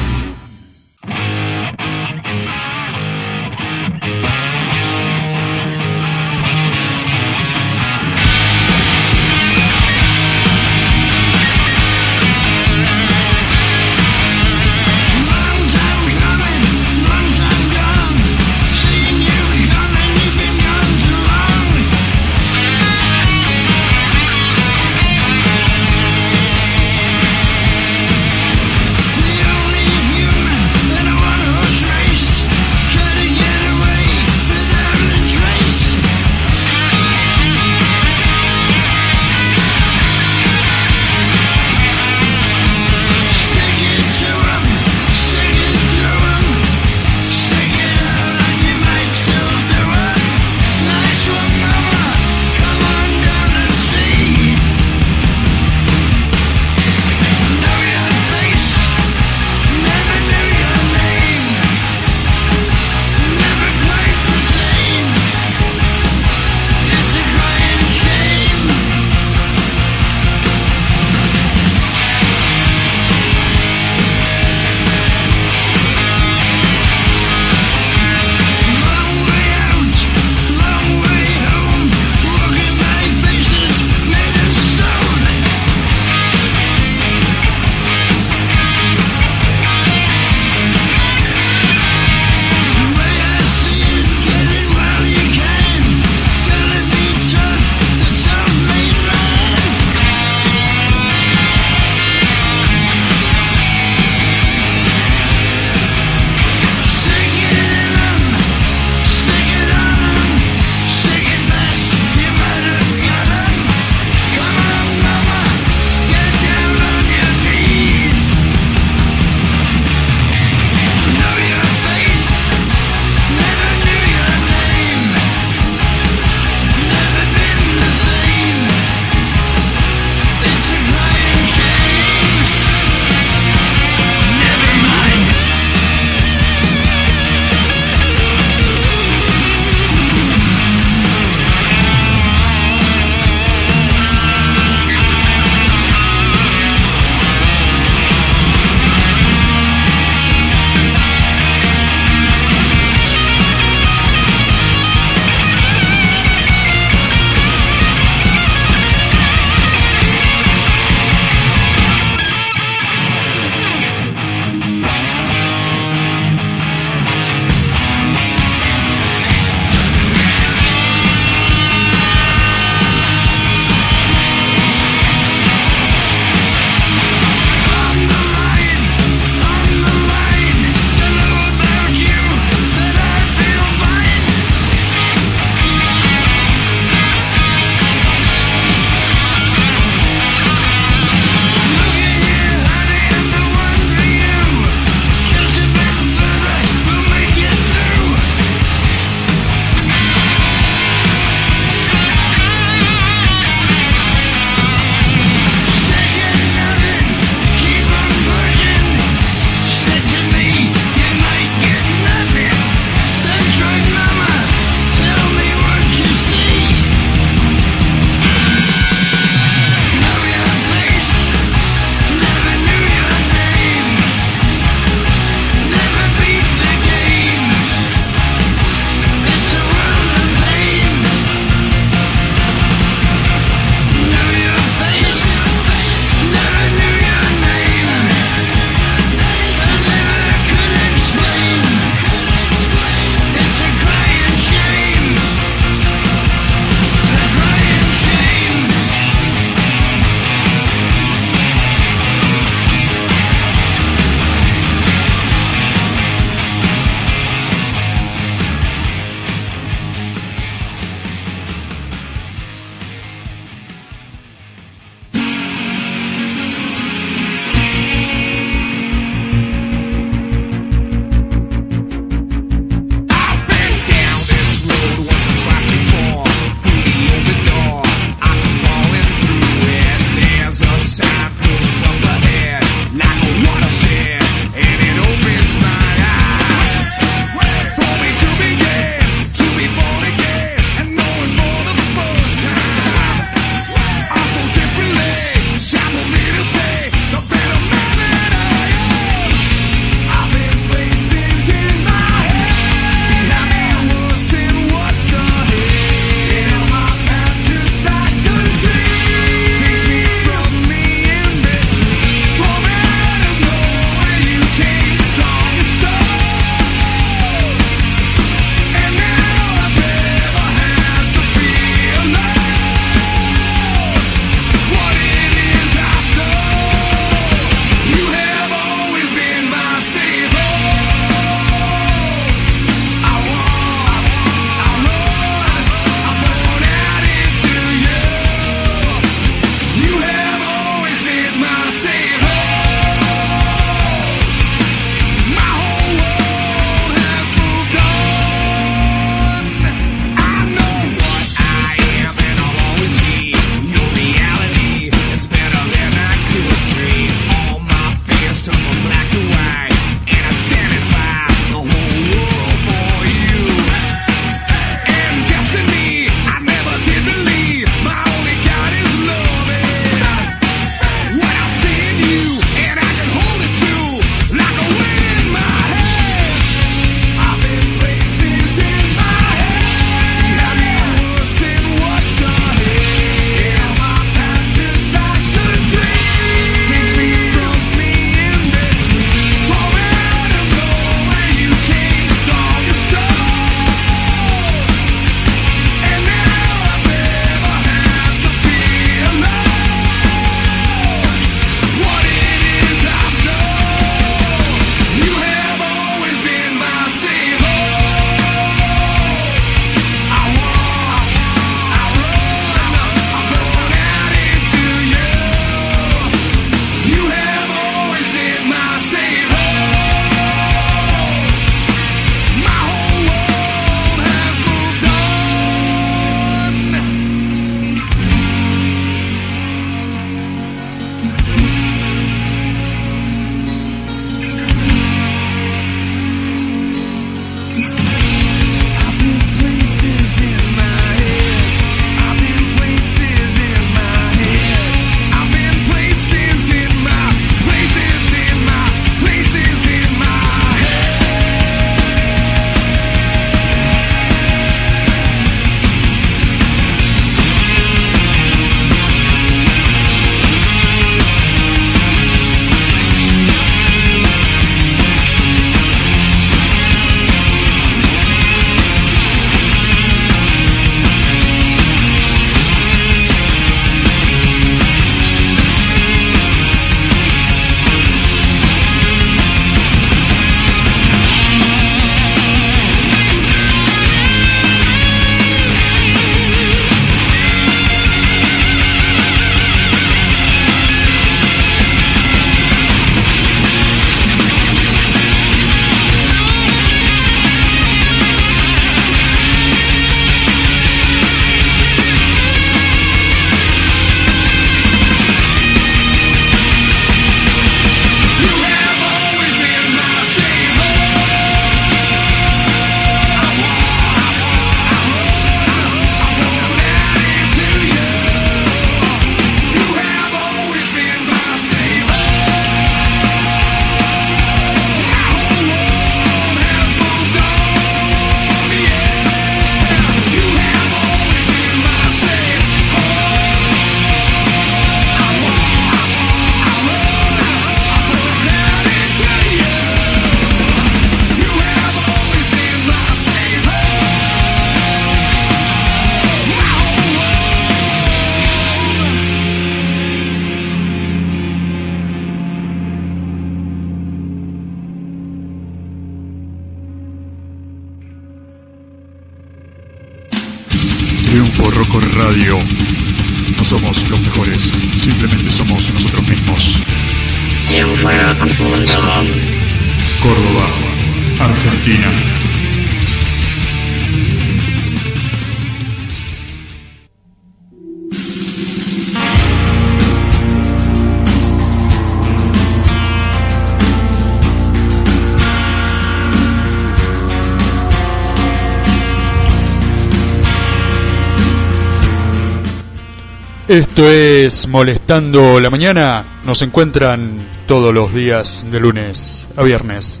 Esto 593.48 593.86
es 593.90 594.48
Molestando 594.48 595.38
la 595.38 595.50
Mañana. 595.50 596.02
Nos 596.24 596.40
encuentran 596.40 597.18
todos 597.46 597.74
los 597.74 597.92
días 597.92 598.42
de 598.50 598.58
lunes 598.58 599.28
a 599.36 599.42
viernes. 599.42 600.00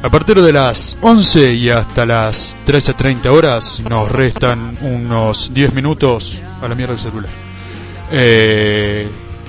A 0.00 0.08
partir 0.10 0.40
de 0.40 0.52
las 0.52 0.96
11 1.00 1.54
y 1.54 1.70
hasta 1.70 2.06
las 2.06 2.54
13.30 2.68 3.26
horas 3.26 3.80
nos 3.90 4.12
restan 4.12 4.78
unos 4.80 5.52
10 5.52 5.74
minutos 5.74 6.38
a 6.62 6.68
la 6.68 6.76
mierda 6.76 6.94
del 6.94 7.02
celular. 7.02 7.30
Eh, 8.12 9.08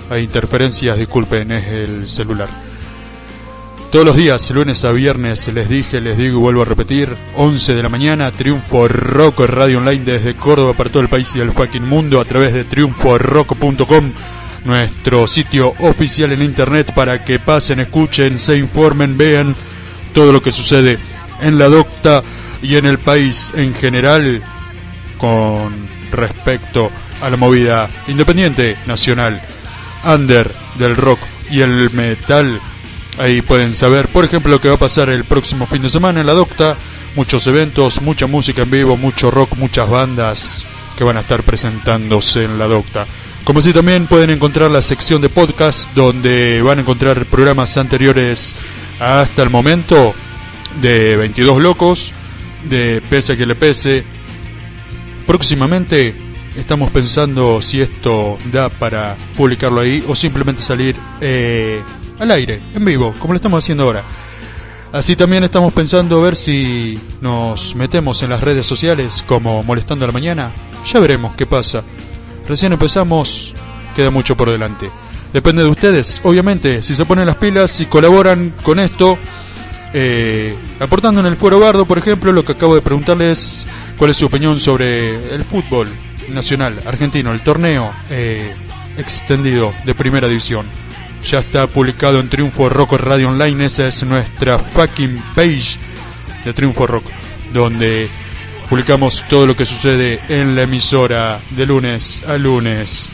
hay 0.09 0.23
interferencias, 0.23 0.97
disculpen, 0.97 1.51
es 1.51 1.67
el 1.67 2.09
celular. 2.09 2.49
Todos 3.91 4.05
los 4.05 4.15
días, 4.15 4.51
lunes 4.51 4.83
a 4.83 4.91
viernes, 4.91 5.47
les 5.47 5.67
dije, 5.67 5.99
les 5.99 6.15
digo 6.15 6.37
y 6.37 6.41
vuelvo 6.41 6.61
a 6.61 6.65
repetir, 6.65 7.09
11 7.35 7.73
de 7.73 7.81
la 7.81 7.89
mañana, 7.89 8.31
Triunfo 8.31 8.87
Rock 8.87 9.39
Radio 9.39 9.79
Online 9.79 10.05
desde 10.05 10.35
Córdoba 10.35 10.73
para 10.73 10.91
todo 10.91 11.01
el 11.01 11.09
país 11.09 11.35
y 11.35 11.39
el 11.39 11.51
fucking 11.51 11.89
mundo 11.89 12.21
a 12.21 12.25
través 12.25 12.53
de 12.53 12.63
triunforock.com, 12.65 14.11
nuestro 14.65 15.25
sitio 15.25 15.73
oficial 15.79 16.31
en 16.31 16.43
internet 16.43 16.93
para 16.93 17.25
que 17.25 17.39
pasen, 17.39 17.79
escuchen, 17.79 18.37
se 18.37 18.59
informen, 18.59 19.17
vean 19.17 19.55
todo 20.13 20.31
lo 20.31 20.43
que 20.43 20.51
sucede 20.51 20.99
en 21.41 21.57
la 21.57 21.67
docta 21.67 22.21
y 22.61 22.75
en 22.75 22.85
el 22.85 22.99
país 22.99 23.53
en 23.57 23.73
general 23.73 24.43
con 25.17 25.73
respecto 26.11 26.91
a 27.23 27.29
la 27.31 27.37
movida 27.37 27.89
independiente, 28.07 28.77
nacional, 28.85 29.41
under 30.05 30.51
del 30.77 30.95
rock 30.95 31.19
y 31.49 31.61
el 31.61 31.89
metal 31.89 32.61
Ahí 33.19 33.41
pueden 33.41 33.75
saber, 33.75 34.07
por 34.07 34.23
ejemplo, 34.23 34.49
lo 34.49 34.61
que 34.61 34.69
va 34.69 34.75
a 34.75 34.79
pasar 34.79 35.09
el 35.09 35.25
próximo 35.25 35.65
fin 35.65 35.81
de 35.81 35.89
semana 35.89 36.21
en 36.21 36.25
la 36.25 36.31
Docta. 36.31 36.77
Muchos 37.17 37.45
eventos, 37.47 38.01
mucha 38.01 38.27
música 38.27 38.61
en 38.61 38.71
vivo, 38.71 38.95
mucho 38.95 39.29
rock, 39.29 39.57
muchas 39.57 39.89
bandas 39.89 40.65
que 40.97 41.03
van 41.03 41.17
a 41.17 41.19
estar 41.19 41.43
presentándose 41.43 42.45
en 42.45 42.57
la 42.57 42.67
Docta. 42.67 43.05
Como 43.43 43.61
si 43.61 43.73
también 43.73 44.07
pueden 44.07 44.29
encontrar 44.29 44.71
la 44.71 44.81
sección 44.81 45.21
de 45.21 45.27
podcast 45.27 45.93
donde 45.95 46.61
van 46.61 46.77
a 46.77 46.81
encontrar 46.81 47.25
programas 47.25 47.75
anteriores 47.75 48.55
hasta 49.01 49.43
el 49.43 49.49
momento 49.49 50.15
de 50.81 51.17
22 51.17 51.61
locos, 51.61 52.13
de 52.69 53.01
Pese 53.09 53.33
a 53.33 53.37
que 53.37 53.45
le 53.45 53.55
pese. 53.55 54.05
Próximamente 55.27 56.15
estamos 56.57 56.89
pensando 56.89 57.61
si 57.61 57.81
esto 57.81 58.37
da 58.49 58.69
para 58.69 59.17
publicarlo 59.35 59.81
ahí 59.81 60.05
o 60.07 60.15
simplemente 60.15 60.61
salir 60.61 60.95
eh, 61.19 61.81
al 62.19 62.31
aire, 62.31 62.59
en 62.75 62.85
vivo, 62.85 63.13
como 63.19 63.33
lo 63.33 63.37
estamos 63.37 63.63
haciendo 63.63 63.85
ahora. 63.85 64.03
Así 64.91 65.15
también 65.15 65.43
estamos 65.43 65.71
pensando 65.71 66.21
ver 66.21 66.35
si 66.35 66.99
nos 67.21 67.75
metemos 67.75 68.23
en 68.23 68.31
las 68.31 68.41
redes 68.41 68.65
sociales 68.65 69.23
como 69.27 69.63
Molestando 69.63 70.05
a 70.05 70.07
la 70.07 70.13
Mañana. 70.13 70.51
Ya 70.91 70.99
veremos 70.99 71.35
qué 71.35 71.45
pasa. 71.45 71.83
Recién 72.47 72.73
empezamos, 72.73 73.53
queda 73.95 74.09
mucho 74.09 74.35
por 74.35 74.51
delante. 74.51 74.89
Depende 75.31 75.61
de 75.61 75.69
ustedes, 75.69 76.19
obviamente, 76.23 76.81
si 76.81 76.95
se 76.95 77.05
ponen 77.05 77.27
las 77.27 77.35
pilas 77.35 77.79
y 77.79 77.85
colaboran 77.85 78.51
con 78.63 78.79
esto, 78.79 79.19
eh, 79.93 80.55
aportando 80.79 81.21
en 81.21 81.27
el 81.27 81.37
Fuero 81.37 81.59
Bardo, 81.59 81.85
por 81.85 81.99
ejemplo, 81.99 82.31
lo 82.31 82.43
que 82.43 82.53
acabo 82.53 82.73
de 82.73 82.81
preguntarles, 82.81 83.67
cuál 83.95 84.09
es 84.09 84.17
su 84.17 84.25
opinión 84.25 84.59
sobre 84.59 85.35
el 85.35 85.43
fútbol 85.43 85.87
nacional 86.33 86.79
argentino, 86.87 87.31
el 87.31 87.41
torneo 87.41 87.91
eh, 88.09 88.51
extendido 88.97 89.71
de 89.85 89.93
primera 89.93 90.27
división 90.27 90.65
ya 91.23 91.39
está 91.39 91.67
publicado 91.67 92.19
en 92.19 92.29
Triunfo 92.29 92.69
Rock 92.69 92.93
Radio 92.93 93.29
Online. 93.29 93.65
Esa 93.65 93.87
es 93.87 94.03
nuestra 94.03 94.57
fucking 94.57 95.21
page 95.35 95.77
de 96.43 96.53
Triunfo 96.53 96.87
Rock, 96.87 97.05
donde 97.53 98.09
publicamos 98.69 99.23
todo 99.29 99.47
lo 99.47 99.55
que 99.55 99.65
sucede 99.65 100.19
en 100.29 100.55
la 100.55 100.63
emisora 100.63 101.39
de 101.51 101.65
lunes 101.65 102.23
a 102.27 102.37
lunes. 102.37 103.09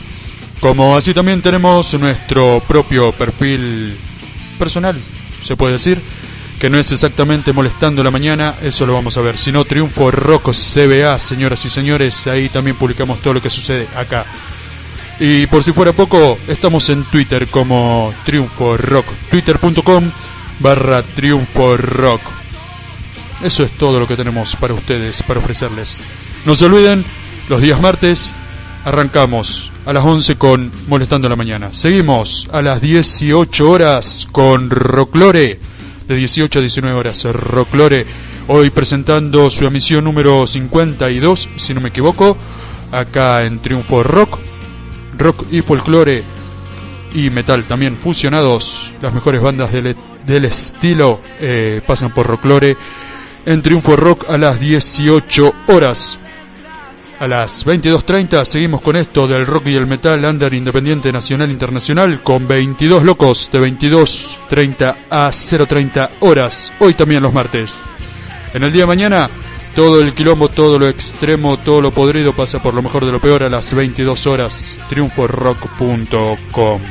Como 0.60 0.96
así 0.96 1.14
también 1.14 1.42
tenemos 1.42 1.94
nuestro 1.96 2.62
propio 2.68 3.12
perfil 3.12 3.98
personal, 4.58 4.96
se 5.44 5.56
puede 5.56 5.74
decir, 5.74 6.02
que 6.60 6.70
no 6.70 6.78
es 6.78 6.92
exactamente 6.92 7.54
molestando 7.54 8.04
la 8.04 8.12
mañana, 8.12 8.56
eso 8.62 8.86
lo 8.86 8.94
vamos 8.94 9.18
a 9.18 9.22
ver, 9.22 9.38
sino 9.38 9.66
Triunfo 9.66 10.10
Rock 10.12 10.52
CBA, 10.52 11.20
señoras 11.20 11.66
y 11.66 11.70
señores, 11.70 12.28
ahí 12.28 12.50
también 12.50 12.78
publicamos 12.78 13.20
todo 13.20 13.36
lo 13.36 13.42
que 13.42 13.50
sucede 13.50 13.88
acá 13.96 14.26
y 15.20 15.48
por 15.48 15.64
si 15.64 15.72
fuera 15.72 15.94
poco, 15.94 16.38
estamos 16.48 16.90
en 16.90 17.04
Twitter 17.06 17.48
como 17.48 18.14
Triunfo 18.26 18.76
Rock. 18.78 19.06
Twitter.com 19.30 20.04
barra 20.60 21.04
Triunfo 21.04 21.78
Rock. 21.78 22.22
Eso 23.44 23.64
es 23.64 23.72
todo 23.72 24.00
lo 24.00 24.08
que 24.08 24.16
tenemos 24.16 24.56
para 24.56 24.74
ustedes, 24.74 25.24
para 25.24 25.40
ofrecerles. 25.40 26.02
No 26.46 26.56
se 26.56 26.66
olviden, 26.66 27.06
los 27.48 27.62
días 27.62 27.80
martes 27.80 28.34
arrancamos 28.84 29.72
a 29.86 29.94
las 29.94 30.04
11 30.04 30.36
con 30.38 30.72
Molestando 30.88 31.30
la 31.30 31.36
Mañana. 31.36 31.72
Seguimos 31.72 32.50
a 32.52 32.62
las 32.62 32.82
18 32.82 33.70
horas 33.70 34.28
con 34.32 34.70
Rocklore, 34.70 35.60
de 36.08 36.16
18 36.16 36.60
a 36.60 36.62
19 36.62 36.98
horas. 36.98 37.24
Rocklore, 37.24 38.06
hoy 38.48 38.70
presentando 38.70 39.50
su 39.50 39.66
emisión 39.66 40.04
número 40.04 40.46
52, 40.46 41.50
si 41.56 41.74
no 41.74 41.82
me 41.82 41.90
equivoco, 41.90 42.38
acá 42.92 43.46
en 43.46 43.60
Triunfo 43.60 44.04
Rock 44.04 44.40
rock 45.18 45.46
y 45.52 45.62
folclore 45.62 46.24
y 47.14 47.30
metal 47.30 47.64
también 47.64 47.96
fusionados. 47.96 48.92
Las 49.02 49.14
mejores 49.14 49.42
bandas 49.42 49.72
del, 49.72 49.96
del 50.26 50.46
estilo 50.46 51.22
eh, 51.40 51.82
pasan 51.86 52.14
por 52.14 52.28
Rocklore 52.28 52.76
en 53.46 53.62
Triunfo 53.62 53.96
Rock 53.96 54.30
a 54.30 54.38
las 54.38 54.60
18 54.60 55.54
horas. 55.68 56.20
A 57.18 57.28
las 57.28 57.66
22.30 57.66 58.44
seguimos 58.44 58.82
con 58.82 58.98
esto 58.98 59.26
del 59.26 59.46
rock 59.46 59.68
y 59.68 59.76
el 59.76 59.88
metal 59.88 60.26
under 60.26 60.54
independiente 60.54 61.14
nacional 61.14 61.50
internacional 61.50 62.22
con 62.22 62.46
22 62.46 63.04
locos 63.04 63.50
de 63.54 63.62
22.30 63.62 64.96
a 65.10 65.30
0.30 65.30 66.10
horas. 66.20 66.74
Hoy 66.80 66.94
también 66.94 67.24
los 67.24 67.34
martes. 67.34 67.78
En 68.54 68.64
el 68.64 68.72
día 68.74 68.84
de 68.84 68.88
mañana 68.88 69.30
todo 69.76 70.02
el 70.02 70.14
quilombo, 70.14 70.48
todo 70.50 70.80
lo 70.80 70.88
extremo, 70.88 71.58
todo 71.58 71.82
lo 71.82 71.92
podrido 71.92 72.34
pasa 72.34 72.64
por 72.64 72.74
lo 72.74 72.82
mejor 72.82 73.06
de 73.06 73.12
lo 73.12 73.20
peor 73.20 73.44
a 73.44 73.50
las 73.50 73.74
22 73.74 74.26
horas. 74.26 74.76
Triunforock.com. 74.90 76.82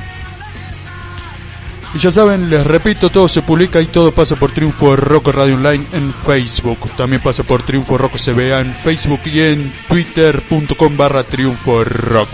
Y 1.95 1.99
ya 1.99 2.11
saben, 2.11 2.51
les 2.51 2.67
repito, 2.67 3.09
todo 3.09 3.29
se 3.29 3.41
publica 3.41 3.81
y 3.81 3.87
todo 3.87 4.11
pasa 4.13 4.35
por 4.35 4.51
Triunfo 4.51 4.97
Rock 4.97 5.29
Radio 5.29 5.55
Online 5.55 5.85
en 5.93 6.13
Facebook. 6.27 6.79
También 6.97 7.23
pasa 7.23 7.45
por 7.45 7.63
Triunfo 7.63 7.97
Rock 7.97 8.17
CBA 8.17 8.61
en 8.61 8.75
Facebook 8.75 9.21
y 9.27 9.41
en 9.41 9.73
twitter.com 9.87 10.97
barra 10.97 11.23
Triunfo 11.23 11.85
Rock. 11.85 12.29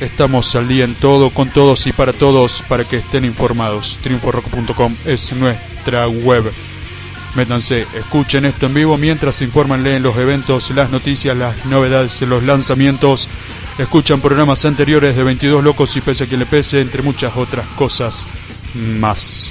Estamos 0.00 0.56
al 0.56 0.66
día 0.66 0.84
en 0.84 0.94
todo, 0.94 1.30
con 1.30 1.50
todos 1.50 1.86
y 1.86 1.92
para 1.92 2.14
todos, 2.14 2.64
para 2.68 2.84
que 2.84 2.96
estén 2.96 3.26
informados. 3.26 3.98
Triunforock.com 4.02 4.96
es 5.04 5.32
nuestra 5.34 6.08
web. 6.08 6.50
Métanse, 7.34 7.86
escuchen 7.94 8.44
esto 8.44 8.66
en 8.66 8.74
vivo 8.74 8.98
mientras 8.98 9.36
se 9.36 9.44
informan, 9.44 9.82
leen 9.82 10.02
los 10.02 10.16
eventos, 10.16 10.70
las 10.70 10.90
noticias, 10.90 11.34
las 11.36 11.64
novedades, 11.64 12.20
los 12.22 12.42
lanzamientos. 12.42 13.28
Escuchan 13.78 14.20
programas 14.20 14.64
anteriores 14.66 15.16
de 15.16 15.22
22 15.24 15.64
locos 15.64 15.96
y 15.96 16.02
pese 16.02 16.24
a 16.24 16.26
quien 16.26 16.40
le 16.40 16.46
pese, 16.46 16.82
entre 16.82 17.02
muchas 17.02 17.34
otras 17.36 17.66
cosas 17.68 18.26
más. 18.74 19.50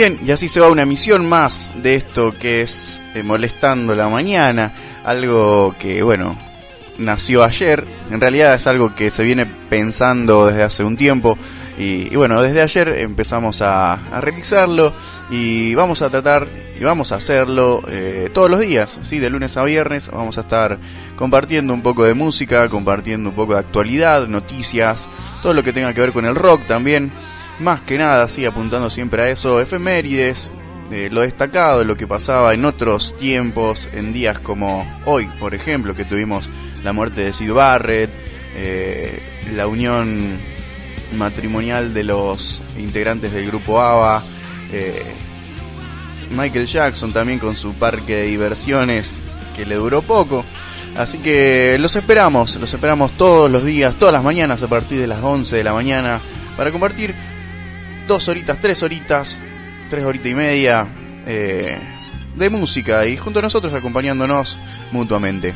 Bien, 0.00 0.18
y 0.24 0.30
así 0.30 0.48
se 0.48 0.60
va 0.60 0.70
una 0.70 0.80
emisión 0.80 1.28
más 1.28 1.70
de 1.82 1.94
esto 1.94 2.32
que 2.32 2.62
es 2.62 3.02
eh, 3.14 3.22
Molestando 3.22 3.94
la 3.94 4.08
Mañana, 4.08 4.72
algo 5.04 5.74
que, 5.78 6.02
bueno, 6.02 6.38
nació 6.96 7.44
ayer, 7.44 7.84
en 8.10 8.18
realidad 8.18 8.54
es 8.54 8.66
algo 8.66 8.94
que 8.94 9.10
se 9.10 9.22
viene 9.24 9.44
pensando 9.44 10.46
desde 10.46 10.62
hace 10.62 10.84
un 10.84 10.96
tiempo, 10.96 11.36
y, 11.76 12.10
y 12.10 12.16
bueno, 12.16 12.40
desde 12.40 12.62
ayer 12.62 12.88
empezamos 12.96 13.60
a, 13.60 13.92
a 13.92 14.22
realizarlo 14.22 14.94
y 15.30 15.74
vamos 15.74 16.00
a 16.00 16.08
tratar 16.08 16.48
y 16.80 16.82
vamos 16.82 17.12
a 17.12 17.16
hacerlo 17.16 17.82
eh, 17.86 18.30
todos 18.32 18.48
los 18.48 18.60
días, 18.60 19.00
¿sí? 19.02 19.18
de 19.18 19.28
lunes 19.28 19.58
a 19.58 19.64
viernes. 19.64 20.10
Vamos 20.10 20.38
a 20.38 20.40
estar 20.40 20.78
compartiendo 21.14 21.74
un 21.74 21.82
poco 21.82 22.04
de 22.04 22.14
música, 22.14 22.66
compartiendo 22.70 23.28
un 23.28 23.36
poco 23.36 23.52
de 23.52 23.60
actualidad, 23.60 24.26
noticias, 24.28 25.10
todo 25.42 25.52
lo 25.52 25.62
que 25.62 25.74
tenga 25.74 25.92
que 25.92 26.00
ver 26.00 26.12
con 26.12 26.24
el 26.24 26.34
rock 26.34 26.64
también. 26.64 27.12
Más 27.60 27.82
que 27.82 27.98
nada, 27.98 28.26
sí, 28.28 28.46
apuntando 28.46 28.88
siempre 28.88 29.22
a 29.22 29.30
eso, 29.30 29.60
efemérides, 29.60 30.50
eh, 30.90 31.10
lo 31.12 31.20
destacado, 31.20 31.84
lo 31.84 31.94
que 31.94 32.06
pasaba 32.06 32.54
en 32.54 32.64
otros 32.64 33.14
tiempos, 33.18 33.86
en 33.92 34.14
días 34.14 34.40
como 34.40 34.86
hoy, 35.04 35.28
por 35.38 35.54
ejemplo, 35.54 35.94
que 35.94 36.06
tuvimos 36.06 36.48
la 36.82 36.94
muerte 36.94 37.20
de 37.20 37.32
Sid 37.34 37.52
Barrett, 37.52 38.10
eh, 38.56 39.22
la 39.54 39.66
unión 39.66 40.38
matrimonial 41.18 41.92
de 41.92 42.04
los 42.04 42.62
integrantes 42.78 43.32
del 43.32 43.46
grupo 43.46 43.78
ABBA, 43.78 44.22
eh, 44.72 45.02
Michael 46.30 46.66
Jackson 46.66 47.12
también 47.12 47.38
con 47.38 47.54
su 47.54 47.74
parque 47.74 48.16
de 48.16 48.22
diversiones 48.24 49.20
que 49.54 49.66
le 49.66 49.74
duró 49.74 50.00
poco. 50.00 50.46
Así 50.96 51.18
que 51.18 51.76
los 51.78 51.94
esperamos, 51.94 52.56
los 52.56 52.72
esperamos 52.72 53.12
todos 53.12 53.50
los 53.50 53.64
días, 53.64 53.96
todas 53.96 54.14
las 54.14 54.24
mañanas 54.24 54.62
a 54.62 54.66
partir 54.66 54.98
de 54.98 55.06
las 55.06 55.22
11 55.22 55.56
de 55.56 55.64
la 55.64 55.74
mañana 55.74 56.20
para 56.56 56.72
compartir 56.72 57.14
dos 58.10 58.26
horitas, 58.26 58.58
tres 58.60 58.82
horitas, 58.82 59.40
tres 59.88 60.04
horitas 60.04 60.26
y 60.26 60.34
media 60.34 60.84
eh, 61.28 61.78
de 62.34 62.50
música 62.50 63.06
y 63.06 63.16
junto 63.16 63.38
a 63.38 63.42
nosotros 63.42 63.72
acompañándonos 63.72 64.58
mutuamente. 64.90 65.54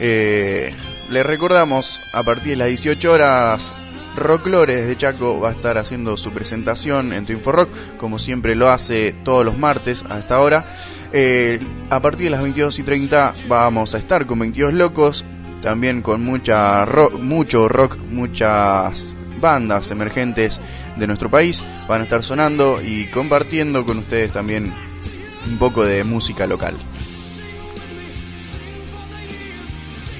Eh, 0.00 0.74
les 1.10 1.26
recordamos 1.26 2.00
a 2.14 2.22
partir 2.22 2.52
de 2.52 2.56
las 2.56 2.68
18 2.68 3.12
horas 3.12 3.74
Rocklores 4.16 4.86
de 4.86 4.96
Chaco 4.96 5.38
va 5.40 5.50
a 5.50 5.52
estar 5.52 5.76
haciendo 5.76 6.16
su 6.16 6.32
presentación 6.32 7.12
en 7.12 7.26
Triunfo 7.26 7.52
Rock, 7.52 7.68
como 7.98 8.18
siempre 8.18 8.54
lo 8.54 8.70
hace 8.70 9.14
todos 9.22 9.44
los 9.44 9.58
martes 9.58 10.06
a 10.08 10.18
esta 10.18 10.40
hora. 10.40 10.64
Eh, 11.12 11.60
a 11.90 12.00
partir 12.00 12.24
de 12.24 12.30
las 12.30 12.40
22 12.40 12.78
y 12.78 12.82
30 12.82 13.34
vamos 13.46 13.94
a 13.94 13.98
estar 13.98 14.24
con 14.24 14.38
22 14.38 14.72
locos, 14.72 15.22
también 15.60 16.00
con 16.00 16.24
mucha 16.24 16.86
rock, 16.86 17.20
mucho 17.20 17.68
rock, 17.68 17.98
muchas 18.10 19.14
bandas 19.38 19.90
emergentes 19.90 20.62
de 20.96 21.06
nuestro 21.06 21.30
país 21.30 21.62
van 21.88 22.00
a 22.00 22.04
estar 22.04 22.22
sonando 22.22 22.80
y 22.82 23.06
compartiendo 23.06 23.84
con 23.84 23.98
ustedes 23.98 24.32
también 24.32 24.72
un 25.46 25.58
poco 25.58 25.84
de 25.84 26.04
música 26.04 26.46
local. 26.46 26.74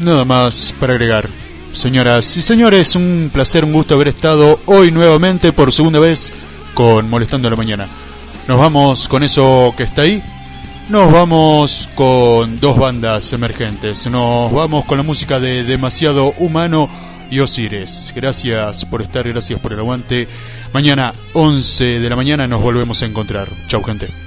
Nada 0.01 0.25
más 0.25 0.75
para 0.79 0.95
agregar. 0.95 1.29
Señoras 1.73 2.37
y 2.37 2.43
señores, 2.43 2.95
un 2.95 3.31
placer, 3.33 3.65
un 3.65 3.73
gusto 3.73 3.95
haber 3.95 4.09
estado 4.09 4.61
hoy 4.67 4.93
nuevamente 4.93 5.53
por 5.53 5.73
segunda 5.73 5.99
vez 5.99 6.33
con 6.75 7.11
Molestando 7.11 7.51
la 7.51 7.57
Mañana. 7.57 7.89
Nos 8.47 8.59
vamos 8.59 9.09
con 9.09 9.23
eso 9.23 9.75
que 9.77 9.85
está 9.85 10.03
ahí. 10.03 10.23
Nos 10.89 11.11
vamos 11.11 11.89
con 11.95 12.59
dos 12.59 12.77
bandas 12.79 13.33
emergentes. 13.33 14.07
Nos 14.07 14.53
vamos 14.53 14.85
con 14.85 14.99
la 14.99 15.03
música 15.03 15.41
de 15.41 15.65
Demasiado 15.65 16.35
Humano 16.39 16.91
y 17.31 17.41
Osiris. 17.41 18.13
Gracias 18.15 18.85
por 18.85 19.01
estar, 19.03 19.27
gracias 19.27 19.59
por 19.59 19.73
el 19.73 19.79
aguante. 19.79 20.29
Mañana 20.75 21.15
11 21.35 22.01
de 22.01 22.11
la 22.11 22.17
mañana 22.17 22.49
nos 22.49 22.61
volvemos 22.61 23.01
a 23.01 23.07
encontrar. 23.07 23.47
Chau 23.69 23.81
gente. 23.85 24.24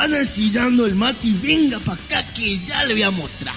Van 0.00 0.14
ensillando 0.14 0.86
el 0.86 0.94
mate 0.94 1.26
y 1.26 1.34
venga 1.34 1.78
para 1.80 2.02
acá 2.02 2.24
que 2.32 2.58
ya 2.60 2.86
le 2.86 2.94
voy 2.94 3.02
a 3.02 3.10
mostrar. 3.10 3.54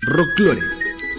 Rocklore, 0.00 0.60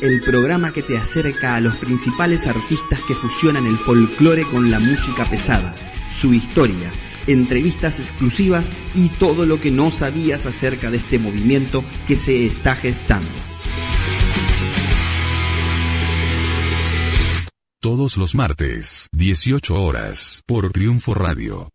el 0.02 0.20
programa 0.20 0.74
que 0.74 0.84
te 0.84 0.98
acerca 0.98 1.56
a 1.56 1.62
los 1.62 1.78
principales 1.78 2.48
artistas 2.48 3.00
que 3.08 3.16
fusionan 3.16 3.66
el 3.66 3.78
folclore 3.78 4.44
con 4.44 4.70
la 4.70 4.82
música 4.82 5.24
pesada, 5.24 5.74
su 6.20 6.34
historia, 6.34 6.92
entrevistas 7.26 8.02
exclusivas 8.02 8.70
y 8.94 9.08
todo 9.08 9.46
lo 9.46 9.62
que 9.62 9.72
no 9.72 9.90
sabías 9.90 10.46
acerca 10.46 10.92
de 10.92 10.98
este 10.98 11.18
movimiento 11.18 11.82
que 12.06 12.18
se 12.18 12.46
está 12.46 12.76
gestando. 12.76 13.30
Todos 17.80 18.18
los 18.18 18.36
martes, 18.36 19.08
18 19.14 19.82
horas, 19.82 20.42
por 20.46 20.74
Triunfo 20.74 21.14
Radio. 21.14 21.70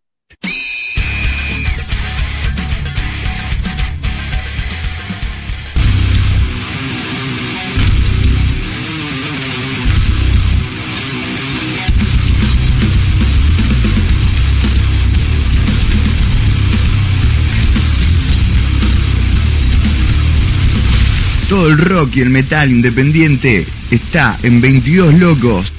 Todo 21.49 21.67
el 21.69 21.79
rock 21.79 22.17
y 22.17 22.21
el 22.21 22.29
metal 22.29 22.69
independiente 22.69 23.65
está 23.89 24.37
en 24.43 24.61
22 24.61 25.15
locos. 25.15 25.73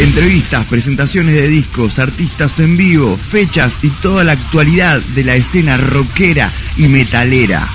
Entrevistas, 0.00 0.66
presentaciones 0.66 1.36
de 1.36 1.46
discos, 1.46 2.00
artistas 2.00 2.58
en 2.58 2.76
vivo, 2.76 3.16
fechas 3.16 3.78
y 3.82 3.90
toda 3.90 4.24
la 4.24 4.32
actualidad 4.32 5.00
de 5.00 5.22
la 5.22 5.36
escena 5.36 5.76
rockera 5.76 6.52
y 6.76 6.88
metalera. 6.88 7.68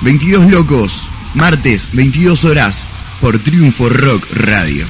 ...22 0.00 0.48
locos... 0.48 1.08
...martes, 1.34 1.88
22 1.92 2.44
horas... 2.44 2.86
...por 3.20 3.40
Triunfo 3.40 3.88
Rock 3.88 4.24
Radio. 4.30 4.86